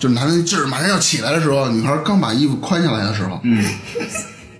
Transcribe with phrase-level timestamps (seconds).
[0.00, 3.62] 就是男人劲儿马上要起来的时候，女孩刚把衣服宽下来的时候，嗯，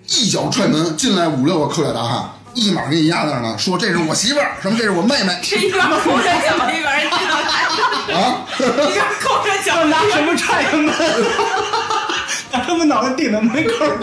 [0.08, 5.34] 一脚踹门进来五六个抠脚大汉，一马给你压那儿了，说这是我媳妇儿，什么这是我妹妹。
[5.42, 10.94] 是一边抠着脚一边进来，啊，一边抠着脚拿什么踹门？
[12.52, 13.96] 把他们脑袋顶在门口儿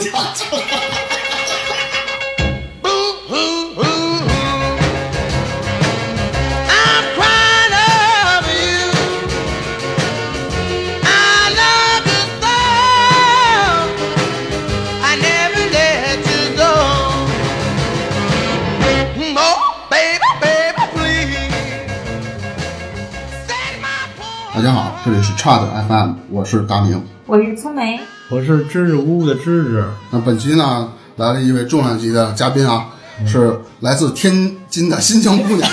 [25.08, 27.02] 这里是差的 FM，我是大明。
[27.28, 27.98] 我是聪梅，
[28.30, 32.88] 我是支支吾吾的支支，那本期呢来了一位重量级的嘉宾啊，
[33.26, 35.72] 是来自天津的新疆姑娘。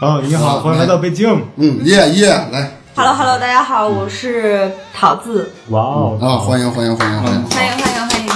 [0.00, 1.30] 哦， 你好，欢迎来到北京。
[1.58, 7.44] 嗯，耶耶，来 Hello Hello，大家好，我是桃子，哇哦，啊，欢迎欢迎欢迎欢迎。
[7.44, 8.32] 欢迎欢迎欢迎。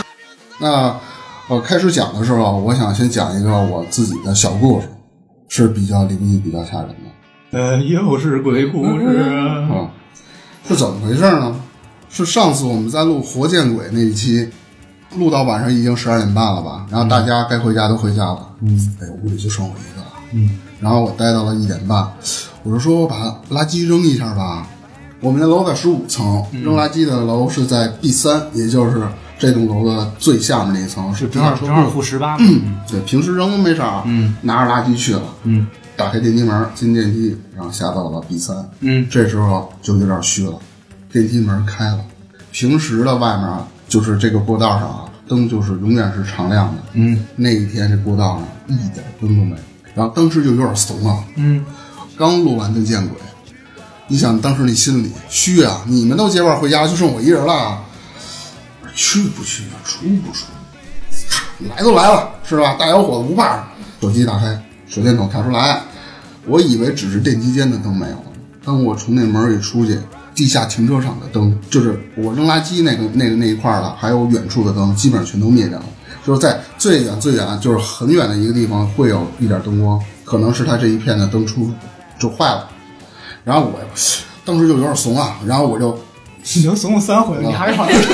[0.60, 0.94] 那
[1.48, 4.88] 我开始讲的时候，我想先讲一个我自己的小故事，
[5.48, 7.03] 是比较灵异、比较吓人的
[7.54, 9.70] 呃，又是鬼故事啊。
[9.70, 9.90] 啊。
[10.66, 11.54] 是怎么回事呢？
[12.10, 14.48] 是上次我们在录活见鬼那一期，
[15.16, 16.84] 录到晚上已经十二点半了吧？
[16.90, 22.12] 然后大家该回家都回家了，嗯，哎，屋里就剩我一个了，嗯，然后我待到了一点半，
[22.64, 24.66] 我就说我把垃圾扔一下吧。
[25.20, 29.06] 我们的楼在十五层，扔垃圾的楼是在 B 三，也就是
[29.38, 31.54] 这栋楼的最下面那一层，是地正好。
[31.56, 32.78] 正好负十八嗯。
[32.90, 35.66] 对，平时扔都没事儿，嗯，拿着垃圾去了，嗯
[35.96, 39.06] 打开电梯门，进电梯，然后下到了 B 三，嗯。
[39.10, 40.58] 这时候就有点虚了，
[41.12, 42.00] 电梯门开了，
[42.50, 47.24] 平时的外面啊，就是这个过道上啊，灯就是永远是常亮的，嗯。
[47.36, 49.56] 那一天这过道上一点灯都没有，
[49.94, 51.64] 然后当时就有点怂啊，嗯，
[52.18, 53.16] 刚录完就见鬼，
[54.08, 57.78] 你想当时那心里虚啊，你们都结伴回家，就剩我一人了，
[58.94, 59.78] 去不去啊？
[59.84, 60.46] 出不出？
[61.70, 62.74] 来都来了，是吧？
[62.74, 63.64] 大小伙子不怕。
[64.00, 65.80] 手机打开，手电筒调出来，
[66.46, 68.24] 我以为只是电梯间的灯没有了。
[68.64, 69.98] 当我从那门一出去，
[70.34, 75.84] 地下停车场的灯，就是我扔垃圾那个那个那一块儿的，还有远处的灯，基本上全都灭掉了。
[76.26, 81.70] 就是在最远最远，就是很远的一个地方会有一点灯光，可能是它这一片的灯出
[82.18, 82.68] 就坏了。
[83.44, 83.78] 然后我
[84.44, 85.96] 当时就有点怂啊，然后我就
[86.54, 88.00] 已经怂了三回了，你还是好像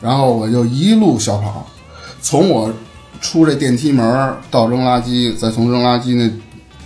[0.00, 1.66] 然后我就一路小跑，
[2.22, 2.72] 从我
[3.24, 6.30] 出这电梯门到扔垃圾，再从扔垃圾那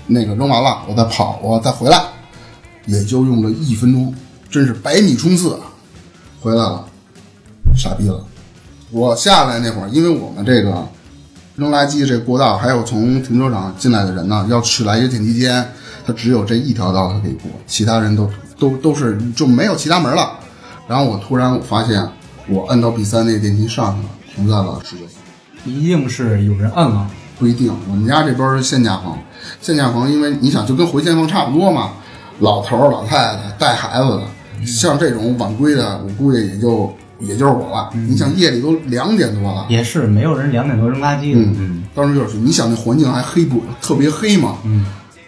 [0.06, 2.00] 那个扔完了，我再跑，我再回来，
[2.86, 4.14] 也就用了一分钟，
[4.48, 5.60] 真是百米冲刺，啊
[6.40, 6.86] 回来了，
[7.74, 8.24] 傻逼了。
[8.92, 10.86] 我下来那会儿，因为我们这个
[11.56, 15.68] 扔垃圾这过道，还有从停车场进来的人呢，要去来一个电梯间，
[16.06, 20.38] 他只有这一条道他可以过，其他人都都都是就没有其他门了。
[20.86, 22.08] 然后我突然我发现，
[22.48, 25.17] 我摁到 B 三那电梯上去了，停在了十九层。
[25.64, 27.08] 一定是有人摁了。
[27.38, 29.16] 不一定，我们家这边是限价房，
[29.60, 31.92] 限价房，因为你想就跟回迁房差不多嘛，
[32.40, 37.90] 老头儿老太太带孩子的，像这种晚归的，我估计也就也就是我了。
[37.94, 41.38] 你想夜里都两点多了，也是没有人两点多扔垃圾的。
[41.60, 44.84] 嗯，当时就是你想那环境还黑不特别黑嘛，嗯，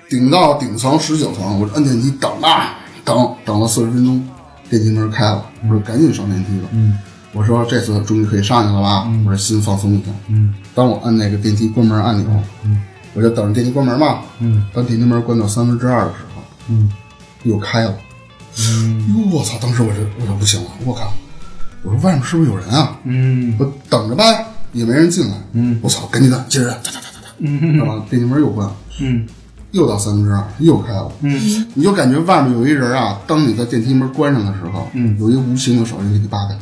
[0.09, 4.29] 顶到顶层十九层，我就摁电梯等啊等等了四十分钟，
[4.69, 6.99] 电梯门开了，我说赶紧上电梯吧，嗯
[7.33, 10.11] 我说这次终于可以上去了吧，我说心放松一下。
[10.29, 12.43] 嗯当我按那个电梯关门按钮，
[13.15, 14.21] 我就等着电梯关门嘛。
[14.41, 16.91] 嗯当电梯门关到三分之二的时候，嗯
[17.45, 17.95] 又开了。
[18.59, 19.57] 嗯哟，我操！
[19.63, 21.13] 当时我就我就不行了，我靠！
[21.83, 22.99] 我说外面是不是有人啊？
[23.05, 25.35] 嗯我等着呗，也没人进来。
[25.53, 26.07] 嗯我操！
[26.07, 28.69] 赶紧的，接着哒哒哒哒哒，嗯然后电梯门又关，
[29.01, 29.25] 嗯
[29.71, 31.11] 又到三分之二，又开了。
[31.21, 36.59] 嗯你就感觉外面有一人啊，当你在电梯门关上的时候，嗯有一个无形的手就给你扒开，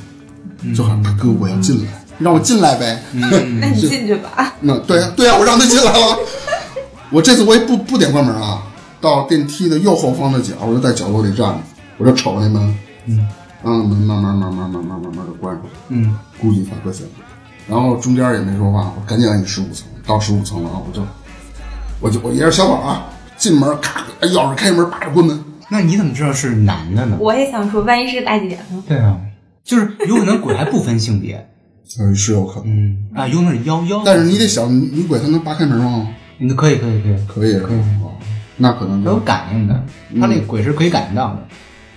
[0.76, 3.02] 就喊大哥，我要进来，让我进来呗。
[3.12, 4.54] 那你进去吧。
[4.60, 6.18] 那对呀对呀，我让他进来了。
[7.10, 8.62] 我这次我也不不点关门啊，
[9.00, 11.60] 到电梯的右后方的角，我就在角落里站着，
[11.96, 13.28] 我就瞅着那门，嗯
[13.64, 17.06] 让门慢慢慢慢慢慢慢慢的关上，嗯估计他不行。
[17.68, 21.02] 然后中间也没说话，我赶紧按十五层，到十五层了啊，我就
[22.00, 23.06] 我就我也是小宝啊，
[23.36, 25.44] 进门咔，钥匙开门，叭着关门。
[25.70, 27.16] 那你怎么知道是男的呢？
[27.20, 28.82] 我也想说，万一是大姐呢？
[28.88, 29.16] 对啊，
[29.68, 31.46] 就是有可能鬼还不分性别。
[32.00, 34.02] 嗯，是有可能，嗯啊，有可能是幺幺。
[34.04, 36.08] 但是你得想，女鬼她能扒开门吗？
[36.38, 38.12] 你可以可以可以，可以，可以，哦
[38.60, 39.84] 那可能它有感应的，
[40.20, 41.46] 它那个鬼是可以感应到的。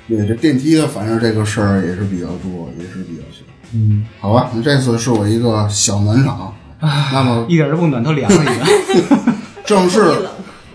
[0.08, 3.46] 对这电梯的，反正这个事儿也是比较多，也是比较多。
[3.74, 9.04] 嗯，好吧，那这次是我一个小暖场，那么一点都不暖，都凉了已经。
[9.66, 10.02] 正式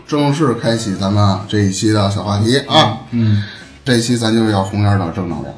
[0.07, 3.01] 正式开启咱们这一期的小话题啊。
[3.13, 3.43] 嗯
[3.85, 5.55] 这期咱就要红点的正能量。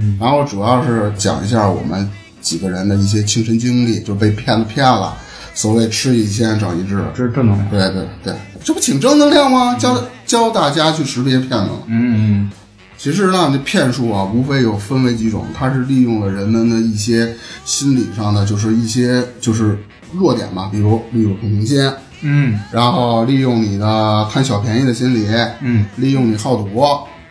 [0.00, 2.08] 嗯，然后主要是讲一下我们
[2.40, 5.16] 几个人的一些亲身经历，就被骗子骗了。
[5.54, 7.70] 所谓吃一堑长一智，这是正能量。
[7.70, 9.76] 对对对，这不挺正能量吗？
[9.76, 11.70] 教教大家去识别骗子。
[11.86, 12.50] 嗯
[12.96, 19.78] 其实呢，这骗术啊，无非有分为几种，它是利用了人们的一些心理上的，就是一些就是
[20.12, 21.92] 弱点吧，比如利用同情心，
[22.22, 25.26] 嗯然后利用你的贪小便宜的心理，
[25.60, 26.82] 嗯利用你好赌，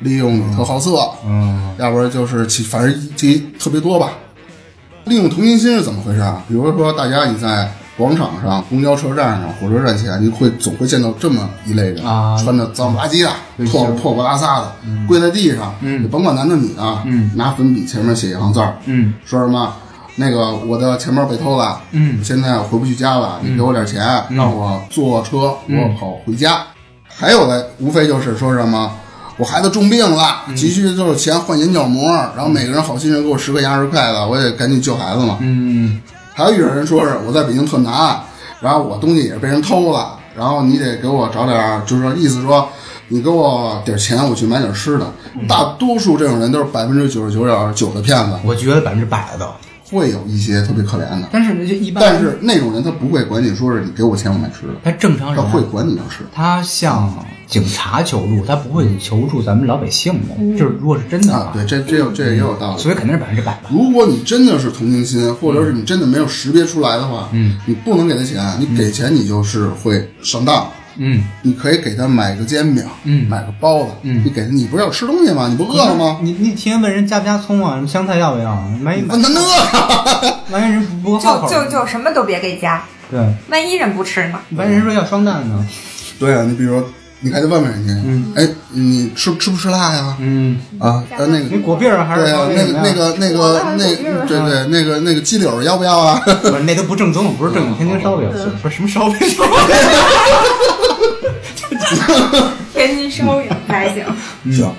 [0.04, 1.74] 利用你特好色，嗯。
[1.80, 4.12] 要不然就是其反正这特别多吧。
[5.06, 6.42] 利用同情心是怎么回事啊？
[6.48, 12.38] 比如说，大家你在广场上、公交车站上、火车站前，你会总会见到这么一类人，啊。
[12.42, 13.30] 穿着脏不拉几的、
[13.70, 14.72] 破破破拉撒的，
[15.06, 16.02] 跪在地上，嗯。
[16.04, 17.32] 你甭管男的女的，嗯。
[17.36, 19.14] 拿粉笔前面写一行字儿，嗯。
[19.26, 19.74] 说什么
[20.16, 22.24] 那个我的钱包被偷了，嗯。
[22.24, 25.82] 现在回不去家了，你给我点钱，让我坐车，嗯。
[25.82, 26.62] 我跑回家。
[27.08, 28.90] 还有的无非就是说什么。
[29.38, 30.56] 我孩子重病了，嗯。
[30.56, 35.38] 急需就是钱换眼角膜，然后每个人好心人给我十块钱二十块的，我得赶紧救孩子嘛。
[35.42, 36.02] 嗯。
[36.34, 38.20] 还有一种人说是我在北京特难，
[38.60, 42.68] 然后我东西也是被人偷了，然后你得给我找点儿，就是说意思说
[43.10, 45.06] 你给我点儿钱，我去买点儿吃的。
[45.48, 49.48] 大多数这种人都是百分之九十九点九的骗子，我觉得百分之百的，
[49.94, 56.24] 会有一些特别可怜的，但是就一般，但是那种人他不会管你说是你给我钱我买吃的，他正常人啊他会管你要吃。
[56.34, 57.14] 他向
[57.48, 60.58] 警察求助，他不会求助咱们老百姓的。
[60.58, 62.82] 就是如果是真的啊，对，这这有这也有道理。
[62.82, 63.70] 所以肯定是百分之百吧。
[63.70, 70.66] 如果你真的是同情心，或者是你真的没有识别出来的话，嗯，你不能给他钱，你给钱你就是会上当。
[70.66, 70.72] 嗯，
[71.42, 75.48] 你可以给他买个煎饼，嗯买个包子，嗯你给他，你不是要吃东西吗？
[75.50, 76.20] 你不饿了吗？
[76.22, 77.76] 你你提前问人加不加葱啊？
[77.76, 78.52] 什么香菜要不要？
[78.84, 79.42] 万一那那那，
[80.52, 83.20] 万一人不不好口就就就什么都别给加，对，
[83.50, 84.40] 万一人不吃呢？
[84.56, 85.66] 万一人说要双蛋呢？
[86.20, 86.90] 对啊，你比如说，
[87.22, 90.16] 你还得问问人家，嗯哎，你吃吃不吃辣呀？
[90.20, 93.84] 嗯，啊，呃，那你个，果篦儿还是对啊，那个那个那个那，
[94.28, 96.22] 对对，那个那个鸡柳要不要啊？
[96.26, 98.30] 不是那都不正宗，不是正宗天津烧饼，
[98.62, 99.18] 不是什么烧饼。
[102.74, 104.04] 天津烧饼还行，
[104.54, 104.72] 行。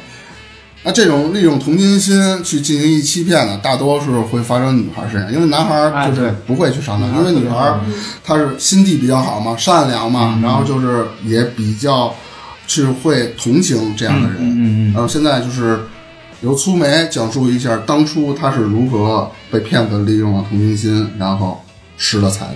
[0.87, 7.75] 那这种利用同情心去进行一欺骗呢，大多数会发生女孩身上，因为男孩哎就是不会去上当，因为女孩
[8.23, 12.15] 她是心地比较好嘛，善良嘛，然后就是也比较
[12.67, 14.37] 去会同情这样的人。
[14.41, 15.81] 嗯嗯嗯然后现在就是
[16.43, 21.65] 由粗梅讲述一下当初她是如何被骗子利用了同情心，然后
[21.97, 22.55] 失了财的。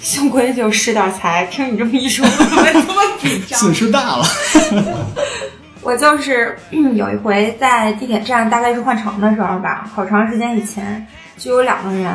[0.00, 1.46] 幸亏就失点财。
[1.46, 3.58] 听你这么一说，我怎么这么紧张？
[3.58, 4.24] 损失大了。
[5.82, 11.06] 我就是、嗯、有一回在地铁站，大概是换乘的时候吧，好长时间以前，
[11.36, 12.10] 就有两个人，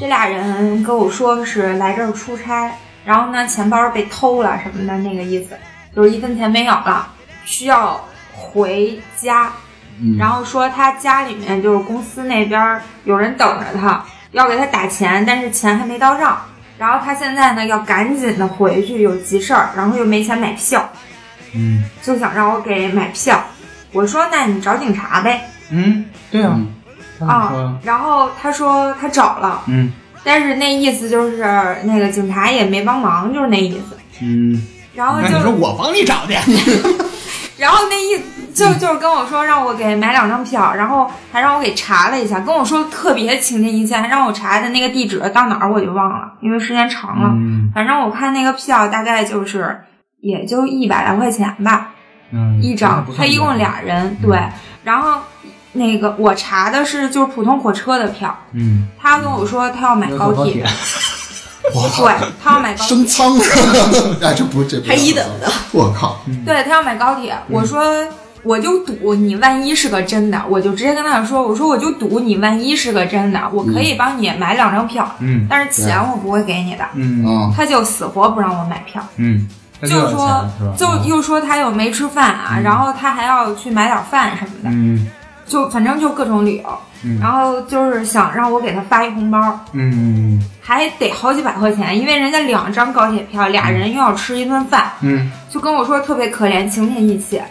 [0.00, 2.72] 这俩人跟我说是来这儿出差，
[3.04, 5.54] 然后呢钱包被偷了什么的那个意思，
[5.94, 7.06] 就是一分钱没有了，
[7.44, 8.02] 需要
[8.32, 9.52] 回家，
[10.18, 14.02] 然后说他家里面就是公司那边有人等着他，
[14.32, 16.40] 要给他打钱，但是钱还没到账，
[16.84, 20.86] 然后他现在呢要赶紧的回去，有急事儿，然后又没钱买票。
[21.54, 23.42] 嗯就想让我给买票。
[23.92, 26.60] 我说那你找警察呗嗯，对啊。
[27.20, 29.90] 啊说，然后他说他找了，嗯
[30.22, 31.38] 但是那意思就是
[31.84, 33.96] 那个警察也没帮忙，就是那意思。
[34.20, 34.62] 嗯，
[34.94, 36.34] 然后就我帮你找的。
[37.56, 38.20] 然后那意
[38.54, 47.28] 就就是跟我说让我给买两张票，然后还让我给查了一下，跟我说特别情真意切，还让我查的那个地址到哪儿我就忘了，因为时间长了。
[47.34, 47.70] 嗯。
[47.74, 49.76] 反正我看那个票大概就是
[50.20, 51.90] 也就一百来块钱吧。
[52.30, 54.38] 嗯，一张他一共俩人，对，
[54.82, 55.20] 然后
[55.72, 60.64] 那个我查的是就是普通火车的票，嗯，他跟我说他要买高铁，
[61.62, 63.44] 对，他要买高铁，升舱了！
[64.22, 66.18] 哎，这不这不还一等的，我靠！
[66.44, 67.82] 对他要买高铁，我说。
[68.44, 75.46] 我就赌你万一是个真的，我就直接跟他说，我说我就赌你万一是个真的，我可以帮你买两张票，嗯。
[75.48, 76.84] 但是钱我不会给你的。
[76.94, 77.24] 嗯。
[77.24, 79.48] 啊，他就死活不让我买票，嗯，
[79.82, 80.46] 就说？
[80.76, 85.08] 就又说他又没吃饭啊，然后他还要去买点饭什么的，嗯。
[85.46, 87.18] 就反正就各种理由，嗯。
[87.20, 95.30] 然后就是想让我给他发一红包，嗯还得好几百块钱，因为人家两张高铁票，俩人又要吃一顿饭，嗯。
[95.50, 97.44] 就跟我说特别可怜，情切意切。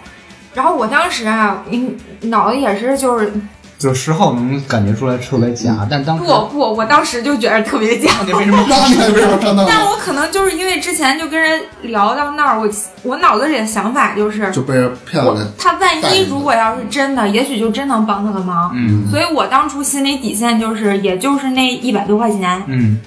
[0.53, 3.31] 然后我当时啊，嗯，脑子也是就是
[3.79, 8.11] 就事后能感觉出来特别假，但当时不不，我当时就觉得特别假。
[8.19, 8.65] 那 你为什么？
[8.69, 9.65] 那你为什么上 当？
[9.67, 12.69] 但我可能就是因为之前就跟人聊到那儿，我
[13.01, 18.71] 我脑子里的想法就是，就被人骗了他万一如果要是真的，也许就真能帮他个忙。
[18.75, 22.99] 嗯所以我当初心里底线就是，也就是那一百多块钱，嗯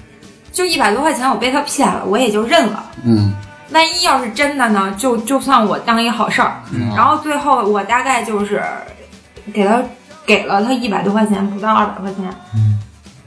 [0.51, 2.83] 就一百多块钱，我被他骗了，我也就认了。
[3.03, 3.33] 嗯
[3.71, 6.61] 万一要是真的呢，就就算我当一好事儿。
[6.71, 8.63] 嗯然后最后我大概就是
[9.53, 9.81] 给他
[10.25, 12.25] 给了他一百多块钱，不到二百块钱。
[12.55, 12.79] 嗯。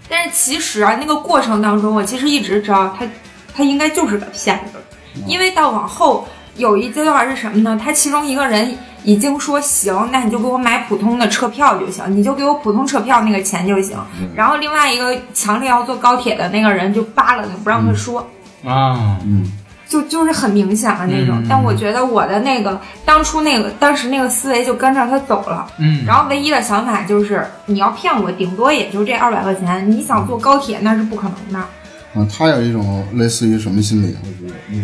[0.08, 3.06] 但是其实啊，那个过程当中，我其实一直知道他
[3.54, 4.78] 他应该就是个骗子，
[5.26, 7.80] 因为到往后有一阶段是什么呢？
[7.82, 13.96] 他其中一个人已经说行，那你就给我买普通的车票就行，你就给我普通车票那个钱就行。
[14.34, 18.20] 然后另外一个强烈要坐高铁的那个人就扒拉他，不让他说。
[18.64, 19.50] 啊，嗯，
[19.90, 31.66] 就就是很明显的那种，嗯但我觉得我的那个当初那个当时那个思维就跟着他走了，嗯，然后唯一的想法就是你要骗我，顶多也就这二百块钱，你想坐高铁那是不可能的。
[32.14, 34.16] 嗯，他有一种类似于什么心理？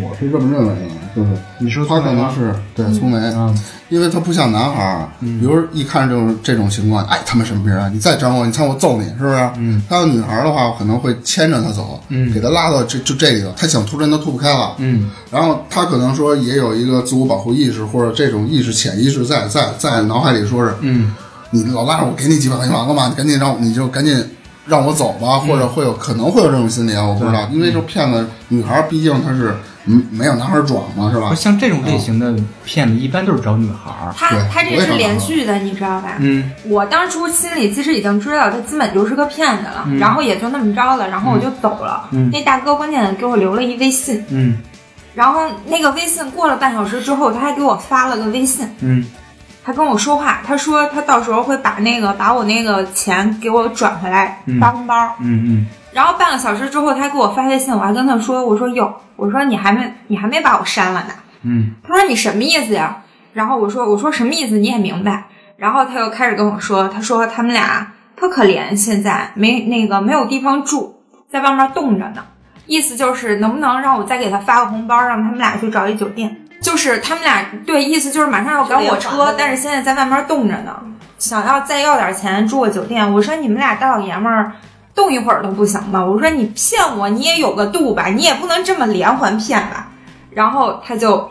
[0.01, 3.57] 我我是这么认为的，就是你说他可能是对粗眉，嗯
[3.89, 7.89] 因为他不像男孩儿，比如一看这种这种情况，哎他妈什么逼啊！
[7.93, 9.49] 你再整我，你看我揍你，是不是？
[9.57, 12.33] 嗯，他要女孩儿的话，可能会牵着他走，嗯。
[12.33, 15.09] 给他拉到这就这里头，他想突然他突不开了，嗯。
[15.31, 21.13] 然后他可能说也有一个自我保护意识，或者这种意识潜意识在在在脑海里说是，嗯
[21.51, 23.07] 你老拉着我，给你几百块钱完了吗？
[23.07, 24.21] 你赶紧让我你就赶紧
[24.65, 29.55] 让我走吧，或者会有可能会有这种心理啊，我不知道，因为这骗子女孩儿毕竟她是
[29.87, 31.33] 嗯没有男孩儿壮嘛，是吧？
[31.33, 34.13] 像这种类型的骗子，一般都是找女孩儿。
[34.15, 36.17] 他他这是连续的，你知道吧？
[36.19, 42.09] 嗯我当初心里其实已经知道他基本就是个骗子了，然后也就那么着了，然后我就走了。
[42.11, 44.57] 嗯那大哥关键给我留了一微信，嗯
[45.15, 49.05] 然后那个微信过了半小时之后，他还给我发了个微信，嗯
[49.63, 54.95] 他跟我说话，他说他到时候会把那个把我那个钱给我转回来嗯发红包。
[55.19, 55.67] 嗯嗯
[55.97, 61.13] 然后半个小时之后，他给我发微信，我还跟他说，我说哟，我说你还没你还没把我删了呢。
[61.41, 62.97] 嗯他说你什么意思呀？
[63.33, 64.59] 然后我说我说什么意思？
[64.59, 65.23] 你也明白。
[65.55, 71.01] 然后他又开始跟我说，他说他们俩特可怜，现在没那个没有地方住，
[71.31, 72.23] 在外面冻着呢。
[72.67, 76.45] 意思就是能不能让我再给他发个红包，让他们俩去找一酒店。
[76.61, 80.79] 就是他们俩对，意思就是马上要赶火车，但是现在在外面冻着呢，
[81.17, 83.11] 想要再要点钱住个酒店。
[83.11, 84.51] 我说你们俩大老爷们儿
[84.97, 86.03] 动一会儿都不行吗？
[86.03, 89.89] 我说你骗我，你也有个度吧，你也不能这么连环骗吧。
[90.31, 91.29] 然后他就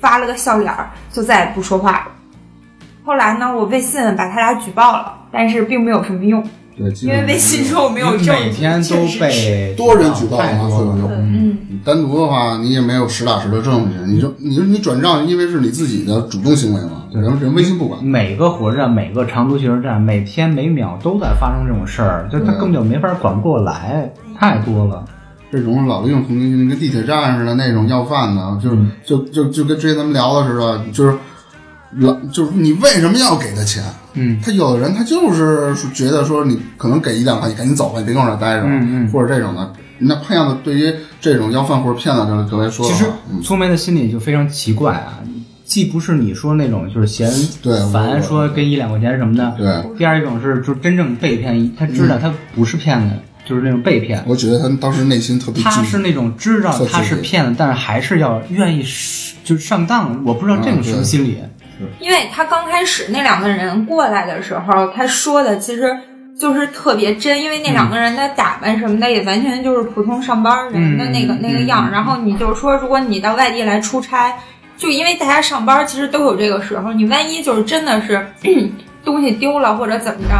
[0.00, 2.06] 发了个笑脸儿，就再也不说话了。
[3.04, 6.42] 后来呢，我微信把他俩举报了，但是并没有什么用，
[6.76, 10.38] 对，基因为微信说我没有证据，每天都被多人举报。
[10.40, 18.02] 嗯，你单独的话，你也没有实打实的证据，你就你说你转账，因为是你自己的主动行为嘛，对人人微信不管。
[18.02, 25.04] 每个火车站、每个长途汽车站，每天每秒都在发生这种事儿，就他根本就没法管不过来，太多了。
[25.50, 31.14] 这种老利用同情心，跟地铁站似的那种要饭的，就是嗯就就就跟之前咱们聊的似的，就是
[31.96, 33.82] 老就是你为什么要给他钱？
[34.14, 39.72] 嗯他有的人他就是觉得说你可能给一两块，你赶紧走吧，你别跟我这待着，嗯嗯或者这种的。
[39.98, 45.20] 那骗子对于这种要饭或者骗子这这来说其实的话，嗯，粗眉的心理就非常奇怪啊，
[45.64, 47.30] 既不是你说那种就是嫌
[47.62, 49.96] 对烦，说给一两块钱什么的，对。
[49.98, 53.14] 第二一种是就真正被骗，他知道他不是骗子，
[53.46, 54.22] 就是那种被骗。
[54.26, 58.82] 我觉得他当时内心特别他，是那种知道他是骗子，但是还是要愿意
[59.44, 60.22] 就是上当。
[60.24, 61.38] 我不知道这种什么心理。
[62.00, 65.96] 因为他刚开始那两个人过来的时候，他说的其实
[66.38, 71.88] 就是特别真，因为那两个人的打扮什么的也完全就是普通上班人的那个、嗯那个样。
[71.88, 74.32] 嗯然后你就说，如果你到外地来出差，
[74.76, 78.26] 就因为大家上班其实都有这个时候，你万一就是真的是
[79.04, 80.34] 东西丢了或者怎么着。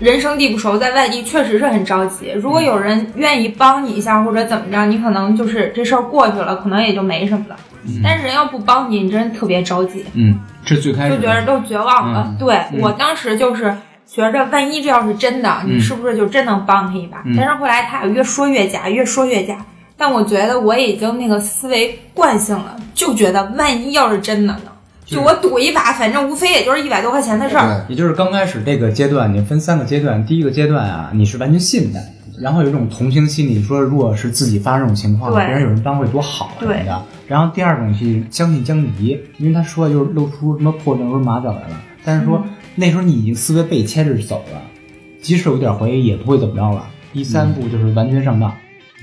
[0.00, 2.32] 人生地不熟，在外地确实是很着急。
[2.32, 7.56] 如果有人愿意帮你一下或者怎么着，你可能就是这事儿过去了，可能也就没什么了。
[8.02, 10.04] 但是人要不帮你，你真的特别着急。
[10.14, 12.26] 嗯，这最开始就觉得都绝望了。
[12.28, 13.76] 嗯对、嗯我当时就是
[14.06, 17.22] 觉着，万一这要是真的，嗯你是不是就真能帮他一把？
[17.24, 19.56] 嗯但是后来他俩越说越假，越说越假。
[19.96, 24.60] 但我觉得我已经那个思维惯性了，就觉得万一要是真的呢？
[25.06, 27.84] 就我赌一把，反正无非也就是一百多块钱的事儿。
[27.86, 30.24] 对，也就是刚开始这个阶段，你分三个阶段。
[30.24, 32.00] 第一个阶段啊，你是完全信的，
[32.40, 37.02] 然后有一种同情心理，说如果是自己发生这种情况，别人有人帮会多好什么对的。
[37.26, 44.60] 然后第二种是将信将疑，因为他说的就是露出什么破绽和马脚来了，但是说、嗯那时候你已经思维被牵着走了，
[45.22, 46.84] 即使有点怀疑也不会怎么着了。
[47.12, 48.52] 第三步就是完全上当，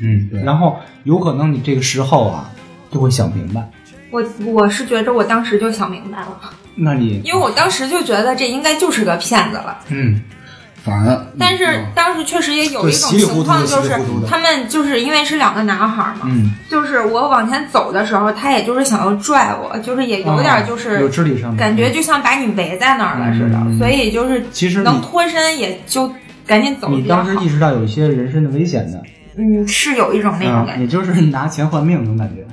[0.02, 2.52] 嗯，对然后有可能你这个时候啊
[2.92, 3.72] 就会想明白，
[4.12, 6.38] 我我是觉着我当时就想明白了，
[6.76, 9.80] 那你因为我当时就觉得这应该就是个骗子了。
[9.88, 10.22] 嗯
[10.84, 13.96] 反正但是嗯当时确实也有一种情况，就是
[14.28, 26.12] 他们就是因为是两个男孩嘛，嗯，就是我往前走的时候，他也就是想要拽我，就是也有点就有是肢体上的感觉就像把你围在那儿了似的，嗯所以就是其实能脱身也就
[26.48, 27.50] 赶紧走你当时意。
[27.50, 29.02] 识到有一些人身的危险的，
[29.38, 30.82] 嗯，是有一种那种啊，感觉。
[30.82, 32.44] 也就是拿钱换命那种感觉。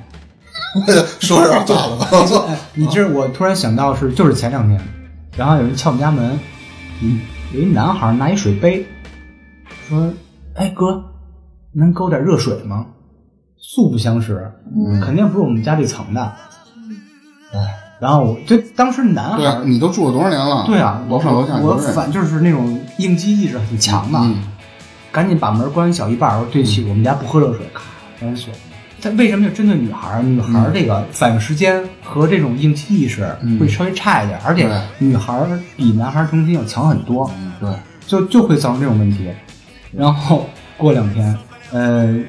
[1.19, 2.45] 说有点大了。
[2.47, 4.79] 哎你这我突然想到是，就是前两天，
[5.35, 6.39] 然后有人敲我们家门，
[7.01, 7.21] 嗯，
[7.53, 8.85] 有一男孩拿一水杯，
[9.87, 10.11] 说
[10.55, 11.03] ：“哎哥，
[11.73, 12.85] 能给我点热水吗？”
[13.57, 14.51] 素不相识，
[15.01, 16.21] 肯定不是我们家这层的。
[17.53, 20.63] 哎，然后我这当时男孩对啊，你都住了多少年了？
[20.67, 21.75] 对啊，楼上楼下我。
[21.75, 24.43] 反就是那种应激意识很强的，嗯
[25.11, 27.81] 赶紧把门关小一半，我说对不起，我们家不喝热水，咔
[28.19, 28.53] 关锁。
[29.01, 30.21] 他为什么就针对女孩儿？
[30.21, 33.27] 女孩儿这个反应时间和这种应激意识
[33.59, 37.29] 会稍微差一点，而且女孩儿比男孩儿中心要强很多，
[37.59, 37.69] 对，
[38.05, 39.29] 就就会造成这种问题。
[39.91, 41.37] 然后过两天，
[41.71, 42.19] 呃，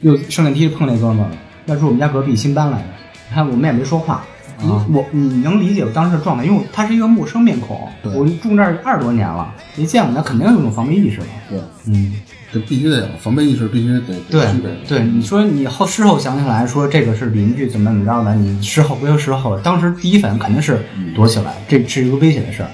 [0.00, 2.84] 又上电梯碰那哥们儿了，那是我们家隔壁新搬来的。
[3.28, 4.22] 你看我们也没说话，
[4.58, 11.26] 你我你能理解我当时的状态，因为他是一个陌生面孔，对我住那儿二十多年了，没见过，那肯定有种防备意识了。
[11.48, 12.14] 对，嗯，
[12.54, 14.70] 这必须得有防备意识，必须得对得具备。
[14.86, 22.68] 对，你说你后事后想起来说这个是邻居怎么怎么着的，你事后不由事后，当时第一反应肯定是躲起来，这是一个危险的事儿。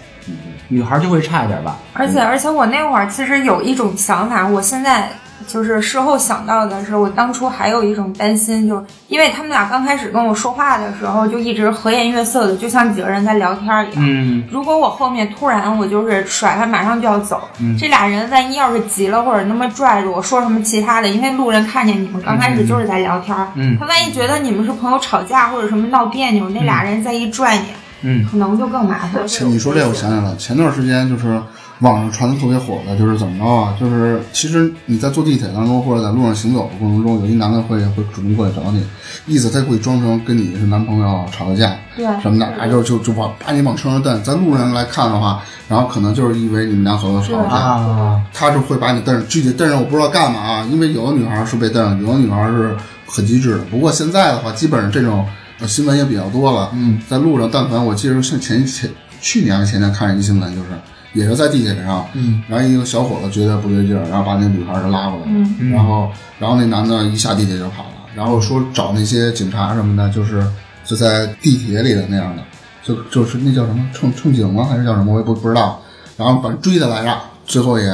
[0.69, 1.79] 女孩就会差一点吧？
[1.95, 5.11] 而且而且我那会儿其实有一种想法，我现在
[5.47, 14.05] 就是事后想到的是，我当初还有一种担心，就是因为他们俩刚开始跟我说话的时候，就一直和颜悦色的，就像几个人在聊天一样。
[14.07, 17.43] 嗯，如果我后面突然我就是甩开，马上就要走，
[17.79, 27.65] 这俩人万一要是急了或者那么拽着我说什么其他的，因为路人看见你们刚开始就是在聊天，嗯他万一觉得你们是朋友吵架或者什么闹别扭，那俩人再一拽你，
[28.03, 29.23] 嗯可能就更麻烦。
[29.25, 31.41] 你说这我想起来了，前段时间就是
[31.81, 33.77] 网上传的特别火的，就是怎么着啊？
[33.81, 38.85] 就是其实你在坐地铁当中或者在路上行走的过程中，有一男的会会主动过来找你，
[39.27, 44.23] 意思他会装成跟你是男朋友吵个架，对什么的，哎就就就把把你往车上蹬。
[44.23, 53.65] 在路上来看的话，然后可能就是以为你们俩所谓吵架，啊，他就会把你蹬上，具体蹬上我不知道干嘛啊，因为有的女孩是被蹬上，有的女孩是很机智的。
[53.71, 55.27] 不过现在的话，基本上这种
[55.61, 56.71] 呃新闻也比较多了。
[56.75, 58.91] 嗯，在路上，但凡我记得是前前
[59.23, 60.69] 去年还是前年看见一新闻，就是
[61.13, 70.47] 也是在地铁上，嗯，然后一个小伙子觉得不对劲儿，然后把那女孩儿就拉过来了，嗯然后然后那男的一下地铁就跑了，然后说找那些警察什么的，就是
[70.85, 72.43] 就在地铁里的那样的，
[72.83, 74.65] 就就是那叫什么乘乘警吗？
[74.65, 75.13] 还是叫什么？
[75.13, 75.81] 我也不不知道。
[76.17, 77.85] 然后反正追他来着，最后也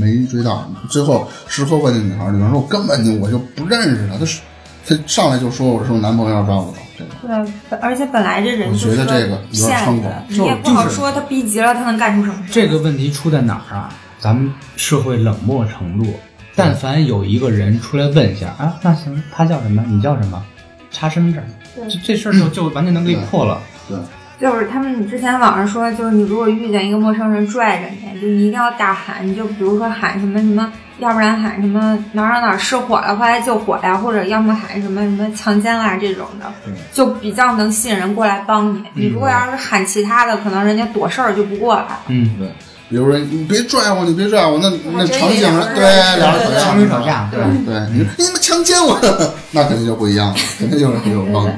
[0.00, 0.66] 没追到。
[0.88, 4.40] 最后事后问那女孩儿，女孩儿说：“我根本就我就不认识他，他是
[4.86, 12.52] 他上来就说我是我男朋友要抓我走。”这个对，而且本来这人我觉得这个有点猖狂骗的，你也不好说他逼急了他能干出什么事。
[12.52, 13.88] 这个问题出在哪儿啊？
[14.18, 16.18] 咱们社会冷漠程度，
[16.56, 19.84] 但凡有一个人出来问一下啊，那行，他叫什么？
[19.86, 20.44] 你叫什么？
[20.90, 23.60] 查身份证，这这事儿就 就完全能给你破了。
[23.88, 23.96] 对
[24.40, 36.52] 就是他们之前网上说，就是你如果遇见一个陌生人拽着你，就一定要大喊，你就比如说喊什么什么，要不然喊什么哪儿哪儿哪儿失火了，快来救火呀，或者要么喊什么什么强奸啦这种的，
[36.92, 38.82] 就比较能吸引人过来帮你。
[38.94, 42.00] 你如果要是喊其他的，可能人家躲事儿就不过来了。
[42.08, 42.48] 嗯，对，
[42.88, 48.98] 比如说你别拽我，你别拽我，那那真场景上对俩人吵架，情侣吵架对对，你说你他妈强奸我，
[49.52, 51.52] 那肯定就不一样了， 肯定就是很有帮助。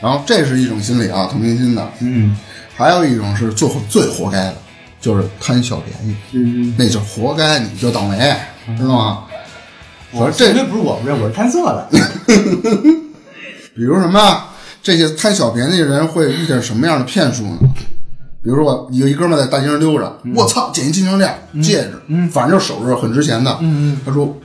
[0.00, 2.36] 然后这是一种心理啊，同情心的，嗯。
[2.74, 4.56] 还有一种是最最活该的，
[5.02, 8.34] 就是贪小便宜，嗯，那就活该，你就倒霉，
[8.78, 9.24] 知道吗？
[10.12, 11.88] 我说这绝对不是我不认，我是贪色的。
[13.74, 14.48] 比如什么啊
[14.82, 17.58] 这些贪小便宜的人会遇见什么样的骗术呢？
[18.42, 23.58] 比如说有一哥们在大街上溜着，我操，捡一金项链、戒指，反正首饰很值钱的。
[24.04, 24.36] 他说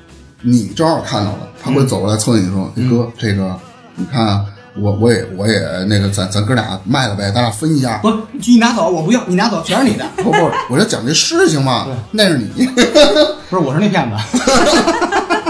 [0.41, 3.56] 你正好看到了，他会走过来凑近你说：“哎哥，这个
[3.96, 4.46] 你看啊，
[4.82, 10.06] 我我也我也那个咱咱哥俩卖了呗，咱俩分一下。”不，你拿走，我不要，你拿走，全是你的。
[10.18, 10.38] 不不，
[10.70, 12.66] 我就讲这事情嘛，那是你。
[13.50, 14.16] 不是，我是那骗子。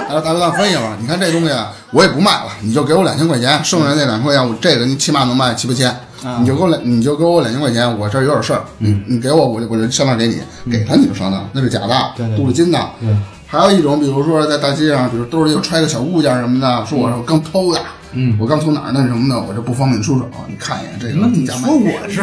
[0.10, 0.98] 大大哥，咱分一下吧。
[1.00, 5.94] 你看这东西啊我也不卖了，你就给我两千块钱，剩下那两块钱，我这个你起码能卖七八千。
[6.40, 12.80] 你就给我两，你就给我两千块钱，我这儿有点事儿，你你给我，我就我就上当给你，给他你就上当，那是假的，对对对镀了金的。
[13.00, 17.80] 对还有一种，比如说在大街上，比如兜里有揣个小物件什么的，说我我刚偷的，
[18.14, 22.22] 嗯我刚从哪儿那什么的，我这不方便出手，你看一眼这个那你说我是？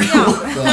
[0.54, 0.64] 对，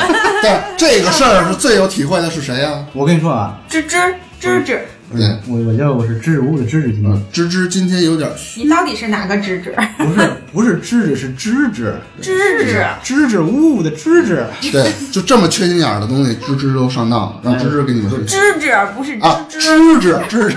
[0.43, 3.97] 但这个事儿是最有体会的是谁呀、 我跟你说啊，吱吱
[4.41, 4.79] 吱吱，
[5.13, 9.75] 对，我我觉得我是支支吾吾的支支今天嗯，芝芝今天有点虚你到底是哪个芝芝？
[9.99, 14.45] 不是不是芝芝是芝芝芝芝，支支吾吾的芝芝。
[14.71, 20.55] 对，就这么缺心眼儿的东西，芝芝都上当了，让芝芝给你们分析吱吱不是啊，吱吱芝芝芝芝，吱吱。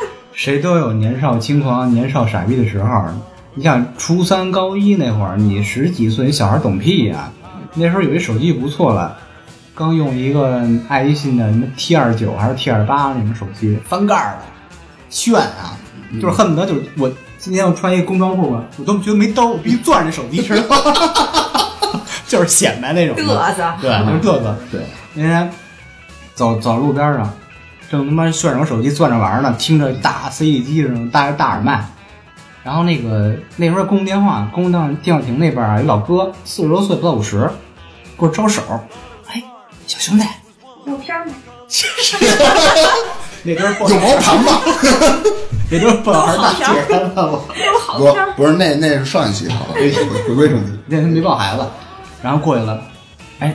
[0.32, 2.88] 谁都有年少轻狂、年少傻逼的时候。
[3.58, 7.32] 你想初三、高一那会儿，你十几岁，你小孩懂屁呀、
[7.72, 9.16] 那时候有一手机不错了，
[9.74, 14.42] 刚用一个爱立信的什么 T 二九还是 T 二八那种手机，翻盖儿的，
[15.08, 15.72] 炫啊，
[16.20, 20.92] 就是恨不得就是我今天要穿一工装裤吧，我都觉得没兜儿，我必须攥着手机知道吗？
[22.28, 24.54] 就是显摆那种的嘚瑟对，就是嘚瑟。
[24.70, 24.82] 对，
[25.14, 25.50] 那天
[26.34, 27.32] 走走路边上，
[27.90, 31.86] 正他妈炫着我手机攥着玩儿呢，听着大 CD 机这种大大耳麦，
[32.66, 37.48] 然后那个那时候公共电话，公共电话电话亭那边啊，有老哥四十多岁不到五十，
[38.18, 38.60] 给我招手，
[39.28, 39.40] 哎，
[39.86, 40.24] 小兄弟，
[40.84, 41.32] 有片吗？
[43.44, 44.60] 那边有毛盘吗？
[45.70, 47.54] 那边不好大姐了我。
[47.54, 49.92] 有好不不是，那那是上一期，好了，回
[50.26, 50.72] 回归正题。
[50.86, 51.64] 那天没抱孩子，
[52.20, 52.82] 然后过去了，
[53.38, 53.54] 哎，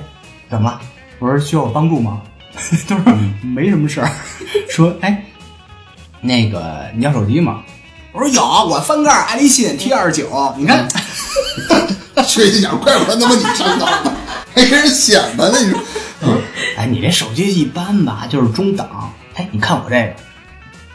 [0.49, 0.79] 怎么了？
[1.19, 2.21] 我说需要我帮助吗？
[2.87, 4.09] 他说没什么事儿，
[4.69, 5.21] 说哎，
[6.21, 7.61] 那个你要手机吗？
[8.13, 10.85] 我说有，我翻盖爱立信 T 二九，你看，
[12.27, 14.13] 缺心眼，怪不得他妈你上当了，
[14.53, 15.79] 还跟人显摆呢，你说。
[16.77, 19.11] 哎，你这手机一般吧，就是中档。
[19.35, 20.13] 哎，你看我这个，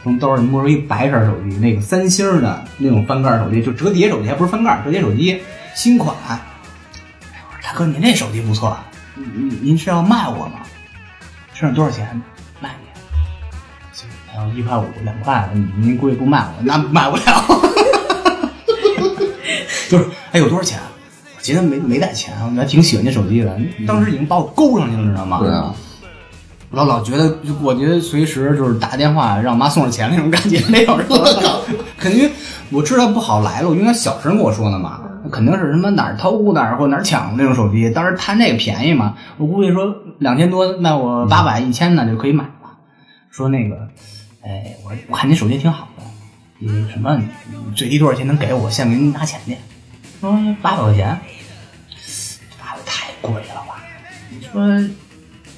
[0.03, 5.41] 从兜里摸出一白色手机，那个三星的那种翻盖手机，就折叠手机，还不是翻盖，折叠手机，
[5.75, 6.15] 新款。
[6.29, 6.39] 哎
[7.49, 8.77] 我说大哥，您这手机不错，
[9.15, 10.59] 您您您是要卖我吗？
[11.53, 12.21] 身上多少钱？
[14.37, 14.43] 卖你？
[14.43, 17.23] 哎呦，一块五、两块，您您估计不卖我，那买不了。
[19.89, 20.79] 就是，哎，有多少钱？
[21.35, 25.39] 我今天没没带钱，我还挺喜欢这手机的，当时已经把我勾上去了，你知道吗？
[25.39, 25.73] 对啊，
[26.71, 31.17] 老老觉得，我觉得随时就是打电话让我妈送上钱那种感觉，没有是吧？
[31.97, 32.29] 肯定
[32.69, 34.99] 我知道不好来了，因为他小声跟我说的嘛，
[35.31, 37.89] 肯定是什么哪儿偷哪儿或哪儿抢那种手机。
[37.91, 42.49] 当时贪这个便宜嘛，我估计说两千多卖我八百一千的就可以买了。
[43.31, 43.87] 说那个，
[44.47, 46.03] 哎，我我看您手机挺好的，
[46.59, 48.71] 你什么你最低多少钱能给我？
[48.71, 49.57] 现在给您拿钱去。
[50.21, 50.31] 说
[50.61, 51.19] 八百块钱，
[52.57, 53.83] 八百太贵了吧？
[54.29, 54.65] 你说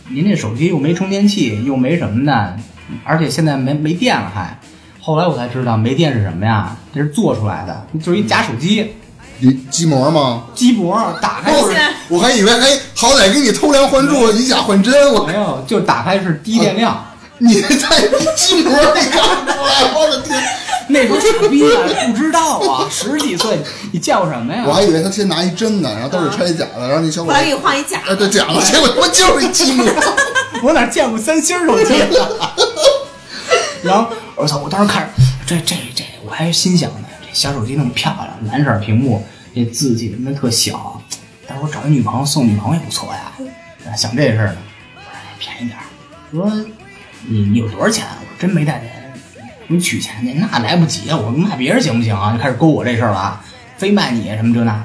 [0.07, 2.57] 您这手机又没充电器，又没什么的，
[3.03, 4.59] 而且现在没没电了还。
[4.99, 6.75] 后来我才知道没电是什么呀？
[6.91, 8.95] 这是做出来的，就是一假手机，
[9.37, 10.47] 你机膜吗？
[10.55, 15.13] 机膜打开是我还以为，哎，好歹给你偷梁换柱，以假换真。
[15.13, 17.05] 我没有，就打开是低电量。
[17.39, 17.77] 你在
[18.35, 20.41] 机膜里看出来，我的天！
[20.89, 21.77] 那时候傻逼啊，
[22.11, 23.59] 不知道啊，十几岁，
[23.91, 24.63] 你见过什么呀？
[24.65, 29.85] 我还以为他先拿一真的，然后都是拆假的，然后那小伙子后来给你换一假哎，对假的，结果他妈就是一机膜。
[30.61, 31.93] 我哪见过三星手机？
[33.81, 34.57] 然后我操！
[34.57, 35.09] 我当时看着
[35.45, 39.25] 这这这，我还心想呢，这小手机那么漂亮，蓝色屏幕，
[39.55, 41.01] 这字记他妈特小，
[41.47, 43.31] 但是我找一女朋友送女朋友也不错呀。
[43.95, 44.57] 想这事儿呢，
[44.97, 45.85] 我说哎便宜点儿。
[46.31, 46.65] 说
[47.27, 48.05] 你你有多少钱？
[48.19, 49.13] 我说真没带钱。
[49.67, 51.17] 你取钱去，那来不及啊！
[51.17, 52.31] 我卖别人行不行啊？
[52.31, 53.39] 就开始勾我这事儿了啊，
[53.77, 54.83] 非卖你什么这那的。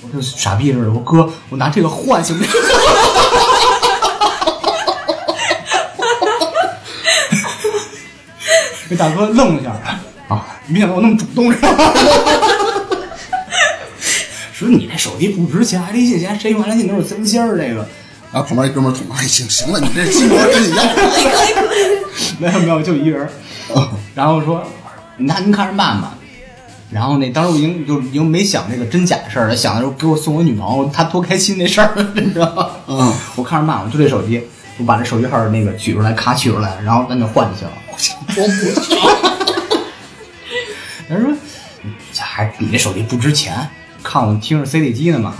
[0.00, 2.52] 我就傻逼似的，我哥，我拿这个换行不行？
[8.88, 9.72] 这大哥愣了一下，
[10.28, 11.68] 啊，没想到我那么主动是吧？
[14.54, 17.86] 说你这手机不值钱，爱立信钱谁用爱立信都是三星儿这个。
[18.32, 20.82] 然后旁边一哥们儿捅，哎，行行了，你这机膜跟你要。
[22.40, 23.28] 没有没有，就一人。
[24.14, 24.64] 然后说，
[25.18, 26.14] 那您看着办吧。
[26.90, 32.70] 然后那当时我已经就已经没想这个真假的事儿了，想的时候给我送我女朋友，她多开心那事儿，你知道吗？
[32.86, 34.42] 嗯， 我看着办，我就这手机，
[34.78, 37.74] 我把这手机号那个取出来，卡取出来，然后咱就换就行了。
[37.88, 39.08] 我不操！
[41.08, 41.30] 他说
[42.12, 43.68] ：“这还你这手机不值钱，
[44.02, 45.34] 看我听着 CD 机呢嘛，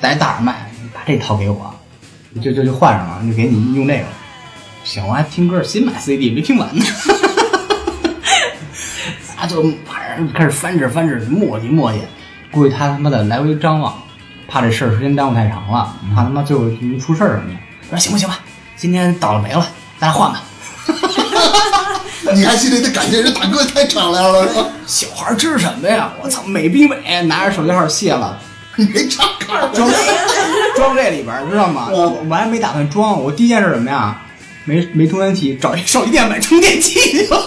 [0.00, 1.69] 带大耳麦，你把这套给我，
[2.42, 4.04] 就就就换上了，就给你用这个。
[4.84, 6.84] 行，我还听歌，新买 CD 没听完呢。
[9.36, 11.96] 他就晚上开始翻着翻着磨叽磨叽，
[12.50, 13.94] 估计他他妈的来回张望，
[14.46, 16.64] 怕这事儿时间耽误太长了，怕他妈最后
[17.00, 17.56] 出事儿什么的。
[17.90, 18.38] 我说行吧行吧，
[18.76, 19.66] 今天倒了霉了，
[19.98, 20.42] 咱俩换吧。
[22.32, 24.66] 你还心里得感谢人大哥太敞亮了，是吧？
[24.86, 26.12] 小孩吃什么呀？
[26.22, 28.38] 我操，美逼美，拿着手机号卸了。
[28.76, 29.68] 你没插坎儿
[30.80, 31.88] 装装这里边儿，知道吗？
[31.90, 34.22] 我我还没打算装，我第一件事什么呀？
[34.64, 37.46] 没没充电器，找一手机店买充电器去了。